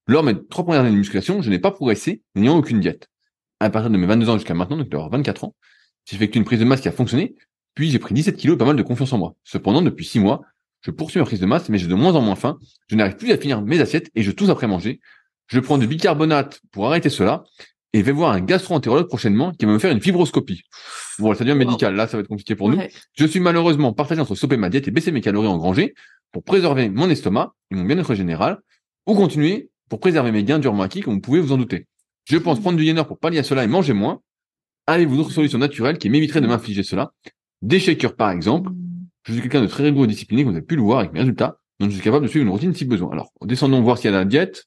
[0.07, 3.09] Lors de mes trois premières années de musculation, je n'ai pas progressé, n'ayant aucune diète.
[3.61, 5.55] À partir de mes 22 ans jusqu'à maintenant, donc d'avoir 24 ans,
[6.07, 7.35] j'ai effectué une prise de masse qui a fonctionné,
[7.75, 9.35] puis j'ai pris 17 kilos et pas mal de confiance en moi.
[9.45, 10.43] Cependant, depuis 6 mois,
[10.81, 13.17] je poursuis ma prise de masse, mais j'ai de moins en moins faim, je n'arrive
[13.17, 15.01] plus à finir mes assiettes et je tousse après manger.
[15.49, 17.45] Je prends du bicarbonate pour arrêter cela,
[17.97, 20.61] et vais voir un gastro-entérologue prochainement qui va me faire une fibroscopie.
[21.19, 21.95] Bon, ça devient médical.
[21.95, 22.79] Là, ça va être compliqué pour nous.
[23.15, 25.95] Je suis malheureusement partagé entre stopper ma diète et baisser mes calories engrangées
[26.31, 28.59] pour préserver mon estomac et mon bien-être général,
[29.07, 31.87] ou continuer pour préserver mes gains durement acquis, comme vous pouvez vous en douter.
[32.27, 34.21] Je pense prendre du Yenner pour pallier à cela et manger moins.
[34.87, 37.13] Avez-vous d'autres solutions naturelles qui m'éviteraient de m'infliger cela?
[37.63, 38.73] Des shakers, par exemple.
[39.25, 41.15] Je suis quelqu'un de très rigoureux et discipliné, comme vous avez pu le voir avec
[41.15, 41.59] mes résultats.
[41.81, 43.11] Donc, je suis capable de suivre une routine si besoin.
[43.13, 44.67] Alors, descendons voir s'il y a la diète.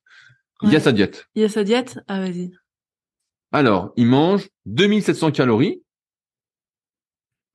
[0.63, 1.27] Il y a sa diète.
[1.35, 1.99] Il y a sa diète?
[2.07, 2.51] Ah, vas-y.
[3.51, 5.81] Alors, il mange 2700 calories.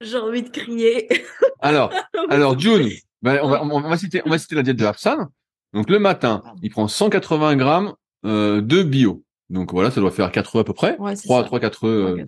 [0.00, 1.08] J'ai envie de crier.
[1.60, 1.92] alors,
[2.30, 2.88] alors June,
[3.22, 5.28] ben, on, va, on, va citer, on va citer la diète de Hapsan.
[5.72, 9.24] Donc le matin, il prend 180 grammes euh, de bio.
[9.50, 10.96] Donc voilà, ça doit faire 4 œufs à peu près.
[10.98, 12.26] Ouais, 3, 3, 4 œufs.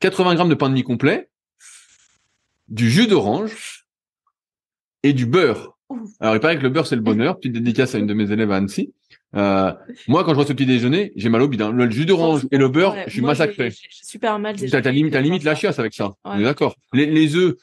[0.00, 1.30] 80 grammes de pain de mie complet,
[2.68, 3.86] du jus d'orange
[5.02, 5.78] et du beurre.
[6.20, 7.36] Alors il paraît que le beurre c'est le bonheur.
[7.36, 8.92] Petite dédicace à une de mes élèves à Annecy.
[9.36, 9.72] Euh,
[10.08, 11.62] moi, quand je vois ce petit déjeuner, j'ai mal au bide.
[11.62, 11.72] Hein.
[11.72, 13.70] Le jus d'orange et le beurre, je suis massacré.
[13.70, 14.56] J'ai super mal.
[14.56, 16.12] T'as limite, limite la chiasse avec ça.
[16.24, 16.76] On est d'accord.
[16.92, 17.54] Les, les œufs,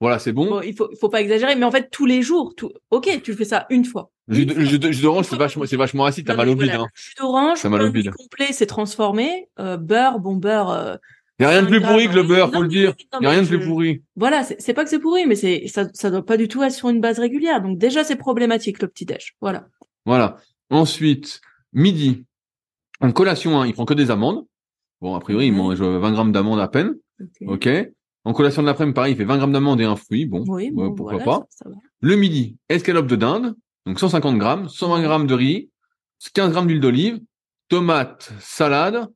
[0.00, 0.60] voilà, c'est bon.
[0.60, 3.44] Il faut, faut pas exagérer, mais en fait, tous les jours, tout, ok, tu fais
[3.44, 4.10] ça une fois.
[4.28, 6.26] Le jus, d'orange, c'est vachement, c'est vachement acide.
[6.26, 6.70] T'as mal au bide.
[6.70, 6.86] Hein.
[6.94, 8.10] Jus d'orange, mal au bide.
[8.10, 9.48] complet, c'est transformé.
[9.58, 10.70] Euh, beurre, bon beurre.
[10.70, 10.96] Euh,
[11.38, 12.94] il y a rien de plus pourri que le beurre, faut le dire.
[13.20, 14.02] Il y a rien de plus pourri.
[14.16, 16.72] Voilà, c'est pas que c'est pourri, mais c'est ça, ça doit pas du tout être
[16.72, 17.60] sur une base régulière.
[17.60, 19.34] Donc déjà, c'est problématique le petit déj.
[19.40, 19.66] Voilà.
[20.06, 20.38] Voilà.
[20.70, 21.40] Ensuite,
[21.72, 22.24] Midi,
[23.00, 24.44] en collation 1, il prend que des amandes.
[25.00, 26.94] Bon, a priori, il mange 20 grammes d'amandes à peine.
[27.46, 27.68] Ok.
[28.24, 30.26] En collation de l'après-midi, pareil, il fait 20 grammes d'amandes et un fruit.
[30.26, 30.44] Bon,
[30.94, 31.46] pourquoi pas.
[32.00, 33.54] Le midi, escalope de dinde,
[33.84, 35.70] donc 150 grammes, 120 grammes de riz,
[36.34, 37.20] 15 grammes d'huile d'olive,
[37.68, 39.06] tomate, salade,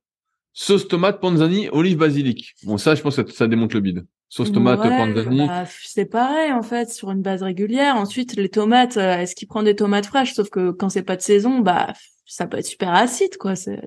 [0.52, 2.54] sauce tomate, panzani, olive, basilic.
[2.64, 4.06] Bon, ça, je pense que ça démonte le bide.
[4.30, 5.46] Sauce tomate panzani.
[5.46, 7.96] Bah, c'est pareil en fait sur une base régulière.
[7.96, 10.32] Ensuite les tomates, euh, est-ce qu'il prend des tomates fraîches?
[10.32, 11.92] Sauf que quand c'est pas de saison, bah
[12.24, 13.56] ça peut être super acide quoi.
[13.56, 13.82] C'est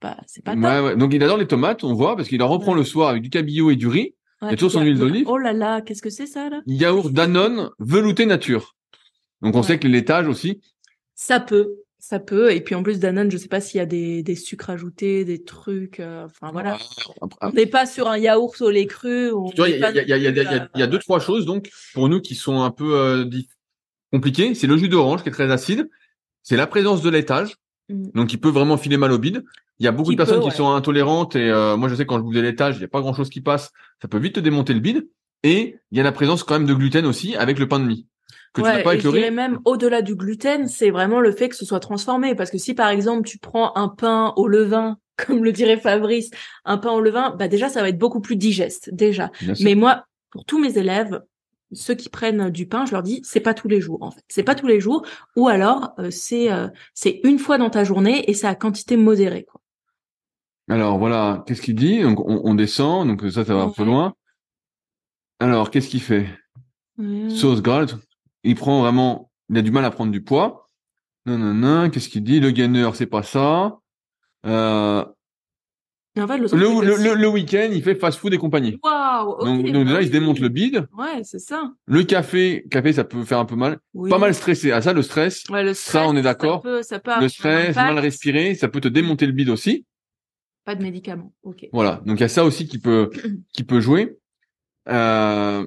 [0.00, 0.54] pas c'est pas.
[0.54, 0.96] Ouais, ouais.
[0.96, 3.30] Donc il adore les tomates, on voit parce qu'il en reprend le soir avec du
[3.30, 4.14] cabillaud et du riz.
[4.42, 5.26] Ouais, et toujours son huile d'olive.
[5.28, 6.60] Oh là là, qu'est-ce que c'est ça là?
[6.66, 8.76] Yaourt Danone velouté nature.
[9.42, 10.60] Donc on sait que le laitage aussi.
[11.14, 11.70] Ça peut,
[12.08, 12.52] ça peut.
[12.54, 15.26] Et puis en plus Danone, je sais pas s'il y a des, des sucres ajoutés,
[15.26, 16.00] des trucs.
[16.00, 16.78] Euh, enfin voilà.
[17.20, 19.30] on n'est pas sur un yaourt au lait cru.
[19.58, 19.78] Il
[20.74, 23.26] y, a, deux trois choses donc pour nous qui sont un peu euh,
[24.10, 24.54] compliquées.
[24.54, 25.90] C'est le jus d'orange qui est très acide.
[26.42, 27.56] C'est la présence de laitage.
[27.90, 28.12] Mm.
[28.14, 29.44] Donc il peut vraiment filer mal au bide.
[29.78, 32.16] Il y a beaucoup de personnes qui sont intolérantes et euh, moi je sais quand
[32.16, 33.70] je bouffe des laitages, il n'y a pas grand chose qui passe.
[34.00, 35.06] Ça peut vite te démonter le bide.
[35.42, 37.84] Et il y a la présence quand même de gluten aussi avec le pain de
[37.84, 38.06] mie
[38.62, 41.80] que ouais, tu pas même au-delà du gluten, c'est vraiment le fait que ce soit
[41.80, 42.34] transformé.
[42.34, 46.30] Parce que si par exemple tu prends un pain au levain, comme le dirait Fabrice,
[46.64, 49.30] un pain au levain, bah déjà ça va être beaucoup plus digeste déjà.
[49.60, 51.20] Mais moi, pour tous mes élèves,
[51.72, 54.22] ceux qui prennent du pain, je leur dis c'est pas tous les jours en fait,
[54.28, 55.04] c'est pas tous les jours,
[55.36, 58.96] ou alors euh, c'est euh, c'est une fois dans ta journée et c'est à quantité
[58.96, 59.44] modérée.
[59.44, 59.60] Quoi.
[60.68, 62.02] Alors voilà, qu'est-ce qu'il dit?
[62.02, 64.14] Donc on, descend, donc ça ça va un peu loin.
[65.40, 66.26] Alors qu'est-ce qu'il fait?
[67.28, 67.94] Sauce grasse,
[68.44, 70.66] il prend vraiment, il a du mal à prendre du poids.
[71.26, 72.40] Non, non, non, qu'est-ce qu'il dit?
[72.40, 73.78] Le gainer, c'est pas ça.
[74.46, 75.04] Euh,
[76.16, 78.78] le, le, week-end, il fait fast-food et compagnie.
[78.82, 80.86] Wow, donc, donc, déjà, il se démonte le bide.
[80.96, 81.72] Ouais, c'est ça.
[81.86, 83.78] Le café, café, ça peut faire un peu mal.
[84.08, 84.72] Pas mal stressé.
[84.72, 85.44] Ah ça, le stress.
[85.48, 85.92] Ouais, le stress.
[85.92, 86.62] Ça, on est d'accord.
[86.64, 86.82] Le
[87.28, 89.84] stress, mal respirer, ça peut te démonter le bide aussi.
[90.64, 91.32] Pas de médicaments.
[91.42, 91.66] Ok.
[91.72, 92.02] Voilà.
[92.04, 93.10] Donc il y a ça aussi qui peut,
[93.52, 94.18] qui peut jouer.
[94.88, 95.66] Euh,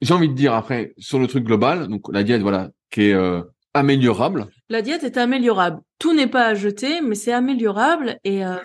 [0.00, 3.14] j'ai envie de dire après sur le truc global, donc la diète voilà qui est
[3.14, 3.42] euh,
[3.74, 4.48] améliorable.
[4.68, 5.80] La diète est améliorable.
[5.98, 8.44] Tout n'est pas à jeter, mais c'est améliorable et.
[8.44, 8.56] Euh,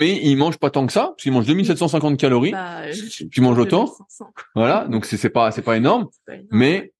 [0.00, 2.52] mais, il mange pas tant que ça, parce qu'il mange 2750 calories.
[2.52, 2.82] Bah,
[3.30, 3.92] tu manges autant.
[4.54, 6.08] Voilà, donc c'est c'est pas c'est pas énorme,
[6.50, 6.92] mais.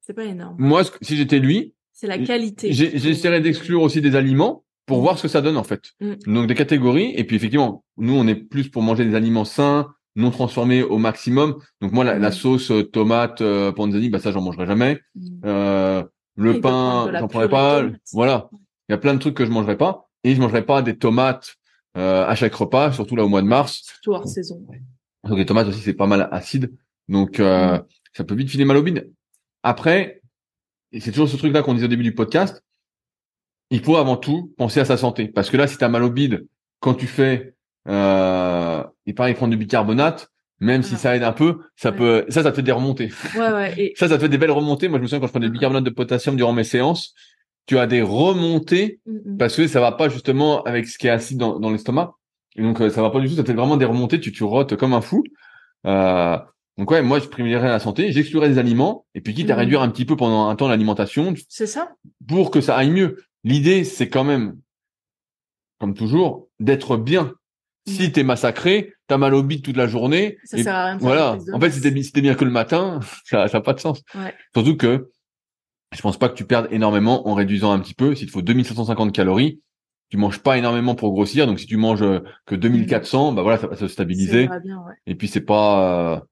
[0.00, 0.54] C'est pas énorme.
[0.58, 1.74] Moi, si j'étais lui.
[1.92, 2.72] C'est la qualité.
[2.72, 5.00] J'essaierais d'exclure aussi des aliments pour mm.
[5.00, 5.92] voir ce que ça donne en fait.
[6.00, 6.14] Mm.
[6.26, 9.94] Donc des catégories et puis effectivement, nous on est plus pour manger des aliments sains,
[10.16, 11.56] non transformé au maximum.
[11.80, 15.00] Donc moi, la, la sauce euh, tomate euh, panzani, bah ça, j'en mangerai jamais.
[15.14, 15.40] Mm.
[15.44, 16.04] Euh,
[16.34, 17.84] le pain, j'en prendrai pas.
[18.12, 18.50] Voilà,
[18.88, 20.08] il y a plein de trucs que je mangerai pas.
[20.24, 21.54] Et je mangerai pas des tomates
[21.96, 23.82] euh, à chaque repas, surtout là au mois de mars.
[23.84, 24.66] Surtout hors saison.
[25.24, 26.72] Donc les tomates aussi, c'est pas mal acide.
[27.08, 27.84] Donc euh, mm.
[28.14, 29.12] ça peut vite filer mal au bide.
[29.62, 30.20] Après,
[30.92, 32.64] et c'est toujours ce truc-là qu'on disait au début du podcast,
[33.70, 35.28] il faut avant tout penser à sa santé.
[35.28, 36.46] Parce que là, si tu as mal au bide,
[36.80, 37.55] quand tu fais
[37.88, 40.28] euh, il paraît prendre du bicarbonate,
[40.60, 43.12] même si ça aide un peu, ça peut, ça, ça te fait des remontées.
[43.36, 43.74] Ouais, ouais.
[43.76, 43.92] Et...
[43.96, 44.88] ça, ça te fait des belles remontées.
[44.88, 47.14] Moi, je me souviens quand je prenais du bicarbonate de potassium durant mes séances,
[47.66, 49.36] tu as des remontées mm, mm.
[49.38, 52.14] parce que ça va pas justement avec ce qui est acide dans, dans l'estomac.
[52.56, 53.34] Et donc, euh, ça va pas du tout.
[53.34, 54.18] Ça te fait vraiment des remontées.
[54.18, 55.22] Tu, tu rotes comme un fou.
[55.86, 56.38] Euh,
[56.78, 59.58] donc ouais, moi je privilégierais la santé, j'exclurais des aliments et puis quitte à mm.
[59.58, 61.34] réduire un petit peu pendant un temps l'alimentation.
[61.48, 61.92] C'est ça.
[62.26, 63.22] Pour que ça aille mieux.
[63.44, 64.58] L'idée c'est quand même,
[65.78, 67.32] comme toujours, d'être bien.
[67.86, 70.38] Si t'es massacré, t'as mal au bide toute la journée.
[70.44, 70.98] Ça sert à rien.
[70.98, 71.38] Voilà.
[71.52, 74.02] En fait, si t'es bien que le matin, ça n'a pas de sens.
[74.14, 74.34] Ouais.
[74.54, 75.10] Surtout que
[75.94, 78.14] je pense pas que tu perdes énormément en réduisant un petit peu.
[78.14, 79.60] S'il te faut 2750 calories,
[80.10, 81.46] tu manges pas énormément pour grossir.
[81.46, 82.04] Donc si tu manges
[82.44, 84.48] que 2400, bah voilà, ça va se stabiliser.
[84.64, 84.94] Bien, ouais.
[85.06, 86.24] Et puis c'est pas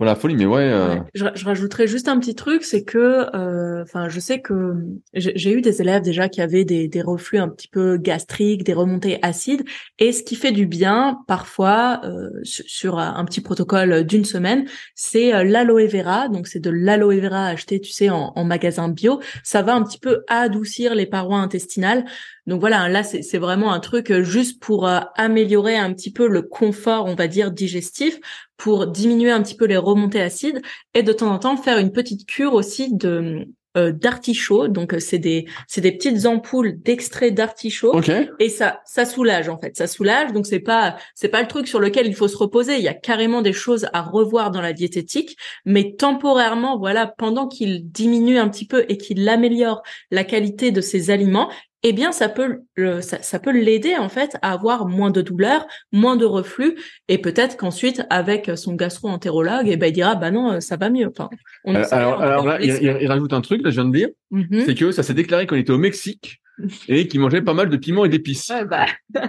[0.00, 0.70] c'est folie, mais ouais.
[0.70, 0.96] Euh...
[1.14, 4.74] Je, je, rajouterais juste un petit truc, c'est que, euh, enfin, je sais que
[5.14, 8.74] j'ai eu des élèves déjà qui avaient des, des, reflux un petit peu gastriques, des
[8.74, 9.64] remontées acides,
[9.98, 15.44] et ce qui fait du bien parfois euh, sur, un petit protocole d'une semaine, c'est
[15.44, 16.28] l'aloe vera.
[16.28, 19.20] Donc c'est de l'aloe vera acheté, tu sais, en, en magasin bio.
[19.42, 22.04] Ça va un petit peu adoucir les parois intestinales.
[22.46, 26.28] Donc voilà, là c'est vraiment un truc euh, juste pour euh, améliorer un petit peu
[26.28, 28.18] le confort, on va dire digestif,
[28.56, 30.62] pour diminuer un petit peu les remontées acides
[30.94, 34.68] et de temps en temps faire une petite cure aussi de euh, d'artichaut.
[34.68, 38.00] Donc c'est des c'est des petites ampoules d'extrait d'artichaut
[38.38, 40.32] et ça ça soulage en fait, ça soulage.
[40.32, 42.76] Donc c'est pas c'est pas le truc sur lequel il faut se reposer.
[42.76, 47.48] Il y a carrément des choses à revoir dans la diététique, mais temporairement voilà pendant
[47.48, 51.50] qu'il diminue un petit peu et qu'il améliore la qualité de ses aliments,
[51.88, 52.62] eh bien ça peut
[53.00, 56.74] ça, peut l'aider en fait à avoir moins de douleurs, moins de reflux
[57.06, 61.06] et peut-être qu'ensuite avec son gastro-entérologue eh ben il dira bah non ça va mieux.
[61.06, 61.30] Enfin,
[61.64, 64.64] on euh, alors, là il, rajoute un truc là je viens de dire, mm-hmm.
[64.66, 66.42] c'est que ça s'est déclaré qu'on était au Mexique
[66.88, 68.48] et qu'il mangeait pas mal de piments et d'épices.
[68.48, 68.86] Ouais, bah...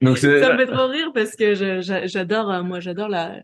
[0.00, 1.54] Donc ça me fait trop rire parce que
[2.06, 3.42] j'adore euh, moi j'adore la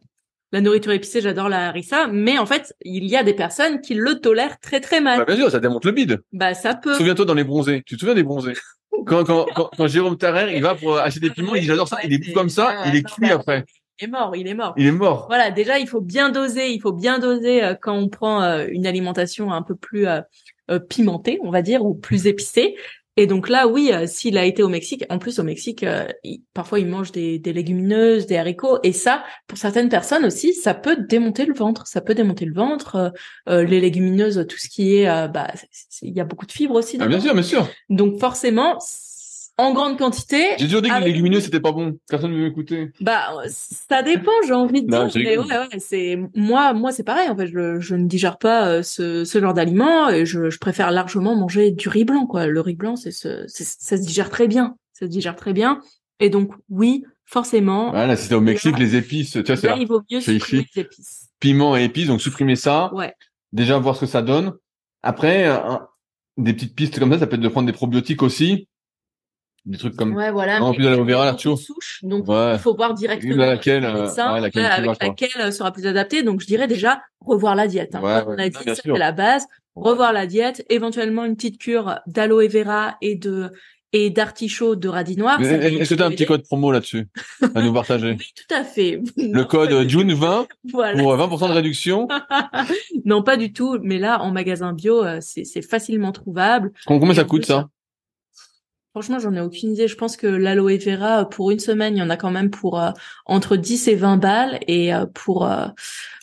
[0.54, 3.94] la nourriture épicée, j'adore la harissa, mais en fait, il y a des personnes qui
[3.94, 5.18] le tolèrent très très mal.
[5.18, 6.22] Bah, bien sûr, ça démonte le bide.
[6.32, 6.94] Bah ça peut.
[6.94, 7.82] Souviens-toi dans les bronzés.
[7.84, 8.54] Tu te souviens des bronzés?
[9.06, 11.88] Quand, quand, quand, quand, Jérôme Tarrer, il va pour acheter des piments, il dit j'adore
[11.88, 13.64] ça, il est bouffe comme ça, il est cuit après.
[14.00, 14.72] il est mort, il est mort.
[14.76, 15.26] Il est mort.
[15.26, 18.66] Voilà, déjà il faut bien doser, il faut bien doser euh, quand on prend euh,
[18.70, 22.76] une alimentation un peu plus euh, pimentée, on va dire, ou plus épicée.
[23.16, 25.86] Et donc là, oui, s'il a été au Mexique, en plus au Mexique,
[26.52, 30.74] parfois il mange des, des, légumineuses, des haricots, et ça, pour certaines personnes aussi, ça
[30.74, 31.86] peut démonter le ventre.
[31.86, 33.12] Ça peut démonter le ventre.
[33.46, 35.52] les légumineuses, tout ce qui est, bah,
[36.02, 36.98] il y a beaucoup de fibres aussi.
[37.00, 37.68] Ah, bien sûr, bien sûr.
[37.88, 38.78] Donc forcément,
[39.56, 40.42] en grande quantité.
[40.58, 41.98] J'ai toujours dit que les légumineux c'était pas bon.
[42.08, 42.90] Personne ne veut m'écouter.
[43.00, 45.08] Bah ça dépend, j'ai envie de dire.
[45.14, 47.28] Mais ouais, ouais, c'est moi, moi c'est pareil.
[47.28, 50.58] En fait, je, je ne digère pas euh, ce, ce genre d'aliments et je, je,
[50.58, 52.26] préfère largement manger du riz blanc.
[52.26, 54.76] Quoi, le riz blanc, c'est ce, ça se digère très bien.
[54.92, 55.80] Ça se digère très bien.
[56.20, 57.90] Et donc oui, forcément.
[57.90, 61.28] Voilà, t'es au Mexique, les épices, tu vois, là, il vaut mieux supprimer les épices.
[61.38, 62.92] Piment et épices, donc supprimer ça.
[62.94, 63.14] Ouais.
[63.52, 64.54] Déjà voir ce que ça donne.
[65.02, 65.48] Après,
[66.38, 68.68] des petites pistes comme ça, ça peut être de prendre des probiotiques aussi
[69.66, 72.94] des trucs comme ouais voilà en plus on verra la souche donc il faut voir
[72.94, 77.00] directement laquelle, euh, ouais, laquelle, avec laquelle euh, sera plus adapté donc je dirais déjà
[77.20, 78.24] revoir la diète hein.
[78.26, 82.96] on a dit c'est la base revoir la diète éventuellement une petite cure d'aloe vera
[83.00, 83.52] et de
[83.94, 85.40] et d'artichaut de radis noir.
[85.40, 87.06] Est-ce que tu as un petit code promo là-dessus
[87.54, 88.16] à nous partager?
[88.18, 89.00] Oui, tout à fait.
[89.16, 91.00] Le code June20 voilà.
[91.00, 92.08] pour 20% de réduction
[93.04, 93.78] Non, pas du tout.
[93.82, 96.72] Mais là, en magasin bio, euh, c'est facilement trouvable.
[96.86, 97.68] Combien ça coûte ça?
[98.94, 99.88] Franchement, j'en ai aucune idée.
[99.88, 102.80] Je pense que l'aloe vera, pour une semaine, il y en a quand même pour
[102.80, 102.92] euh,
[103.26, 104.60] entre 10 et 20 balles.
[104.68, 105.66] Et euh, pour euh,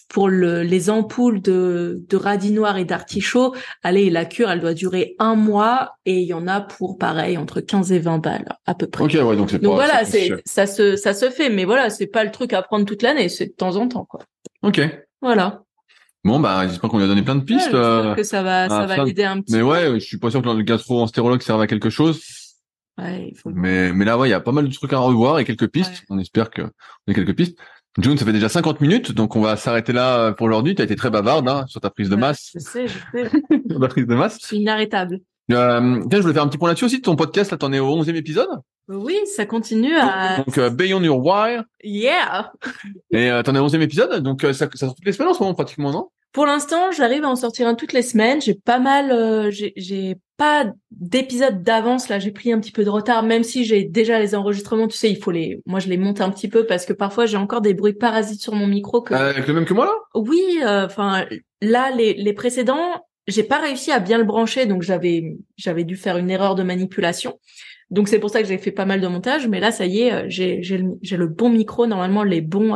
[0.08, 3.54] pour le, les ampoules de, de radis noir et d'artichaut,
[3.84, 5.98] allez, la cure, elle doit durer un mois.
[6.06, 9.04] Et il y en a pour, pareil, entre 15 et 20 balles, à peu près.
[9.04, 11.50] Ok, ouais, donc c'est Donc voilà, c'est ça se ça se fait.
[11.50, 13.28] Mais voilà, c'est pas le truc à prendre toute l'année.
[13.28, 14.22] C'est de temps en temps, quoi.
[14.64, 14.80] Ok.
[15.22, 15.64] Voilà.
[16.24, 17.74] Bon bah j'espère qu'on lui a donné plein de pistes.
[17.74, 19.54] Ouais, que ça va ça va aider un petit.
[19.54, 22.22] Mais ouais, je suis pas sûr que le gastro-entérologue serve à quelque chose.
[22.98, 25.70] Mais, mais là, ouais, il y a pas mal de trucs à revoir et quelques
[25.70, 26.04] pistes.
[26.10, 27.58] On espère que on a quelques pistes.
[28.00, 30.76] June, ça fait déjà 50 minutes, donc on va s'arrêter là pour aujourd'hui.
[30.76, 32.52] Tu as été très bavarde hein, sur ta prise de masse.
[32.54, 33.30] Je sais, je sais.
[33.80, 34.38] ta prise de masse.
[34.42, 35.20] Je suis inarrêtable.
[35.52, 37.02] Euh, tiens, je voulais faire un petit point là-dessus aussi.
[37.02, 38.50] Ton podcast, là, t'en es au 11e épisode?
[38.88, 40.38] Oui, ça continue à...
[40.38, 41.64] Donc, euh, Beyond Your Wire.
[41.84, 42.52] Yeah
[43.12, 45.30] Et euh, t'en es au 11e épisode, donc euh, ça, ça sort toutes les semaines
[45.30, 46.10] en ce moment, pratiquement, non?
[46.32, 48.42] Pour l'instant, j'arrive à en sortir un toutes les semaines.
[48.42, 52.18] J'ai pas mal, euh, j'ai pas d'épisodes d'avance là.
[52.18, 54.88] J'ai pris un petit peu de retard, même si j'ai déjà les enregistrements.
[54.88, 57.28] Tu sais, il faut les, moi je les monte un petit peu parce que parfois
[57.28, 59.04] j'ai encore des bruits parasites sur mon micro.
[59.04, 59.14] Que...
[59.14, 59.94] Euh, avec le même que moi là?
[60.16, 61.28] Oui, euh, enfin
[61.62, 65.96] là les, les précédents, j'ai pas réussi à bien le brancher, donc j'avais j'avais dû
[65.96, 67.40] faire une erreur de manipulation.
[67.92, 70.02] Donc c'est pour ça que j'ai fait pas mal de montage, mais là ça y
[70.02, 72.74] est, j'ai j'ai le, le bon micro, normalement les bons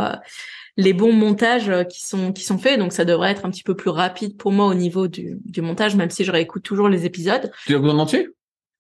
[0.78, 2.80] les bons montages euh, qui sont qui sont faits.
[2.80, 5.61] Donc ça devrait être un petit peu plus rapide pour moi au niveau du, du
[5.61, 7.51] montage, même si je réécoute toujours les épisodes.
[7.65, 8.30] Tu les écoutes en entier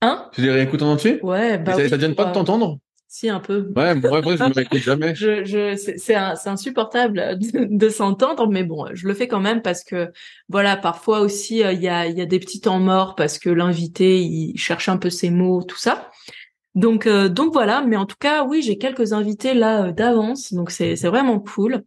[0.01, 0.29] Hein?
[0.33, 1.19] Tu les réécoutes en entier?
[1.23, 1.57] Ouais.
[1.57, 2.79] Bah ça, gêne pas de t'entendre?
[3.07, 3.71] si un peu.
[3.77, 5.15] Ouais, moi je me réécoute jamais.
[5.15, 9.85] je, je, c'est insupportable de, de s'entendre, mais bon, je le fais quand même parce
[9.85, 10.11] que
[10.49, 13.39] voilà, parfois aussi euh, il y a il y a des petits temps morts parce
[13.39, 16.11] que l'invité il cherche un peu ses mots, tout ça.
[16.75, 20.53] Donc euh, donc voilà, mais en tout cas oui, j'ai quelques invités là euh, d'avance,
[20.53, 21.83] donc c'est c'est vraiment cool.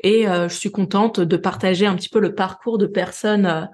[0.00, 3.68] Et euh, je suis contente de partager un petit peu le parcours de personnes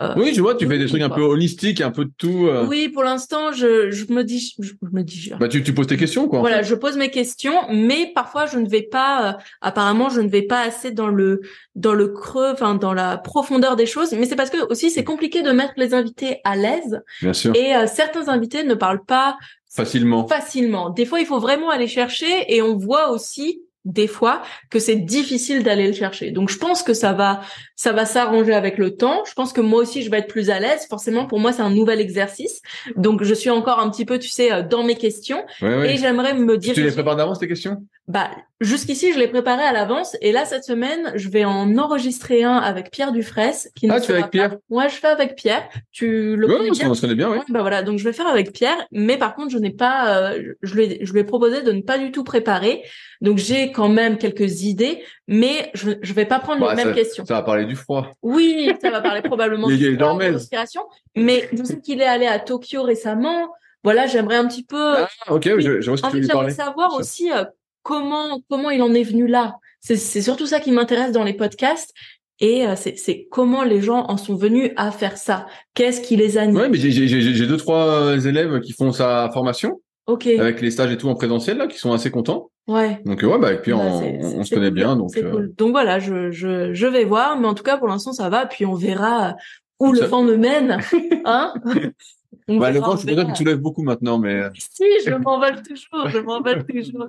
[0.00, 2.46] euh, oui, je vois, tu fais des trucs un peu holistiques, un peu de tout.
[2.46, 2.64] Euh.
[2.68, 5.32] Oui, pour l'instant, je, je me dis, je, me dis.
[5.40, 6.38] Bah, tu, tu poses tes questions, quoi.
[6.38, 9.28] Voilà, je pose mes questions, mais parfois je ne vais pas.
[9.28, 11.40] Euh, apparemment, je ne vais pas assez dans le
[11.74, 14.12] dans le creux, enfin dans la profondeur des choses.
[14.12, 17.02] Mais c'est parce que aussi c'est compliqué de mettre les invités à l'aise.
[17.20, 17.52] Bien sûr.
[17.56, 19.36] Et certains invités ne parlent pas
[19.78, 20.26] facilement.
[20.26, 20.90] Facilement.
[20.90, 24.96] Des fois, il faut vraiment aller chercher, et on voit aussi des fois que c'est
[24.96, 26.30] difficile d'aller le chercher.
[26.30, 27.40] Donc je pense que ça va
[27.74, 29.22] ça va s'arranger avec le temps.
[29.26, 30.86] Je pense que moi aussi je vais être plus à l'aise.
[30.90, 32.60] Forcément pour moi c'est un nouvel exercice.
[32.96, 36.34] Donc je suis encore un petit peu tu sais euh, dans mes questions et j'aimerais
[36.34, 37.82] me dire Tu les prépares d'avance tes questions?
[38.08, 38.30] Bah
[38.60, 42.56] jusqu'ici je les préparais à l'avance et là cette semaine je vais en enregistrer un
[42.56, 44.56] avec Pierre Dufresne qui Ah tu fais avec Pierre?
[44.68, 45.68] Moi je fais avec Pierre.
[45.92, 46.90] Tu le connais bien.
[46.90, 47.38] On se connaît bien oui.
[47.48, 50.42] bah voilà donc je vais faire avec Pierre mais par contre je n'ai pas euh,
[50.62, 52.82] je lui je lui ai proposé de ne pas du tout préparer.
[53.20, 57.24] Donc j'ai quand même quelques idées mais je je vais pas prendre les mêmes questions.
[57.24, 58.12] Ça va parler du froid.
[58.22, 60.82] Oui, ça va parler probablement de l'inspiration.
[61.16, 63.48] Mais je sais qu'il est allé à Tokyo récemment?
[63.84, 64.96] Voilà, j'aimerais un petit peu.
[64.98, 66.52] Ah, ok, je, je vois ce que tu veux parler.
[66.52, 67.44] savoir aussi euh,
[67.88, 69.56] comment comment il en est venu là.
[69.80, 71.94] C'est surtout ça qui m'intéresse dans les podcasts.
[72.40, 75.46] Et euh, c'est comment les gens en sont venus à faire ça.
[75.74, 76.56] Qu'est-ce qui les anime?
[76.56, 79.80] Ouais, mais j'ai deux trois élèves qui font sa formation.
[80.06, 80.26] Ok.
[80.26, 82.50] Avec les stages et tout en présentiel là, qui sont assez contents.
[82.68, 83.00] Ouais.
[83.06, 85.16] Donc ouais, bah et puis bah, on, se connaît bien, donc.
[85.16, 85.54] Euh, cool.
[85.56, 88.44] Donc voilà, je, je je vais voir, mais en tout cas pour l'instant ça va,
[88.46, 89.34] puis on verra
[89.80, 90.80] où le vent me mène,
[91.24, 91.54] hein.
[92.48, 94.42] bah, le ventre, c'est déjà que tu lèves beaucoup maintenant, mais.
[94.54, 97.08] Si, je m'envole toujours, je m'envole toujours.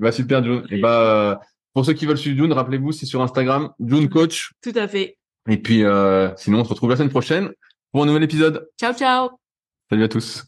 [0.00, 0.64] bah, super, June.
[0.70, 1.40] Et bah,
[1.74, 4.52] pour ceux qui veulent suivre June, rappelez-vous, c'est sur Instagram, June Coach.
[4.62, 5.18] Tout à fait.
[5.48, 7.52] Et puis, euh, sinon, on se retrouve la semaine prochaine
[7.92, 8.68] pour un nouvel épisode.
[8.78, 9.30] Ciao, ciao.
[9.90, 10.44] Salut à tous.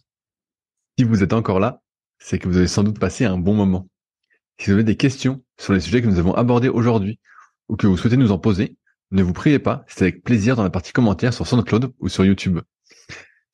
[0.98, 1.80] Si vous êtes encore là,
[2.18, 3.88] c'est que vous avez sans doute passé un bon moment.
[4.58, 7.20] Si vous avez des questions sur les sujets que nous avons abordés aujourd'hui
[7.68, 8.76] ou que vous souhaitez nous en poser,
[9.12, 12.24] ne vous priez pas, c'est avec plaisir dans la partie commentaires sur SoundCloud ou sur
[12.24, 12.60] YouTube.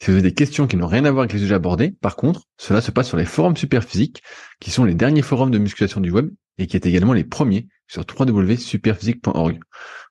[0.00, 2.16] Si vous avez des questions qui n'ont rien à voir avec les sujets abordés, par
[2.16, 4.22] contre, cela se passe sur les forums Superphysique,
[4.60, 7.68] qui sont les derniers forums de musculation du web et qui est également les premiers
[7.86, 9.60] sur www.superphysique.org.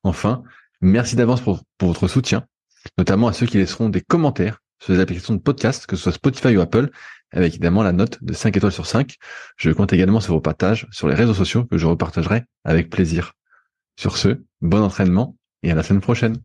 [0.03, 0.43] Enfin,
[0.81, 2.45] merci d'avance pour, pour votre soutien,
[2.97, 6.11] notamment à ceux qui laisseront des commentaires sur les applications de podcast, que ce soit
[6.11, 6.89] Spotify ou Apple,
[7.31, 9.15] avec évidemment la note de 5 étoiles sur 5.
[9.57, 13.33] Je compte également sur vos partages sur les réseaux sociaux que je repartagerai avec plaisir.
[13.97, 16.37] Sur ce, bon entraînement et à la semaine prochaine.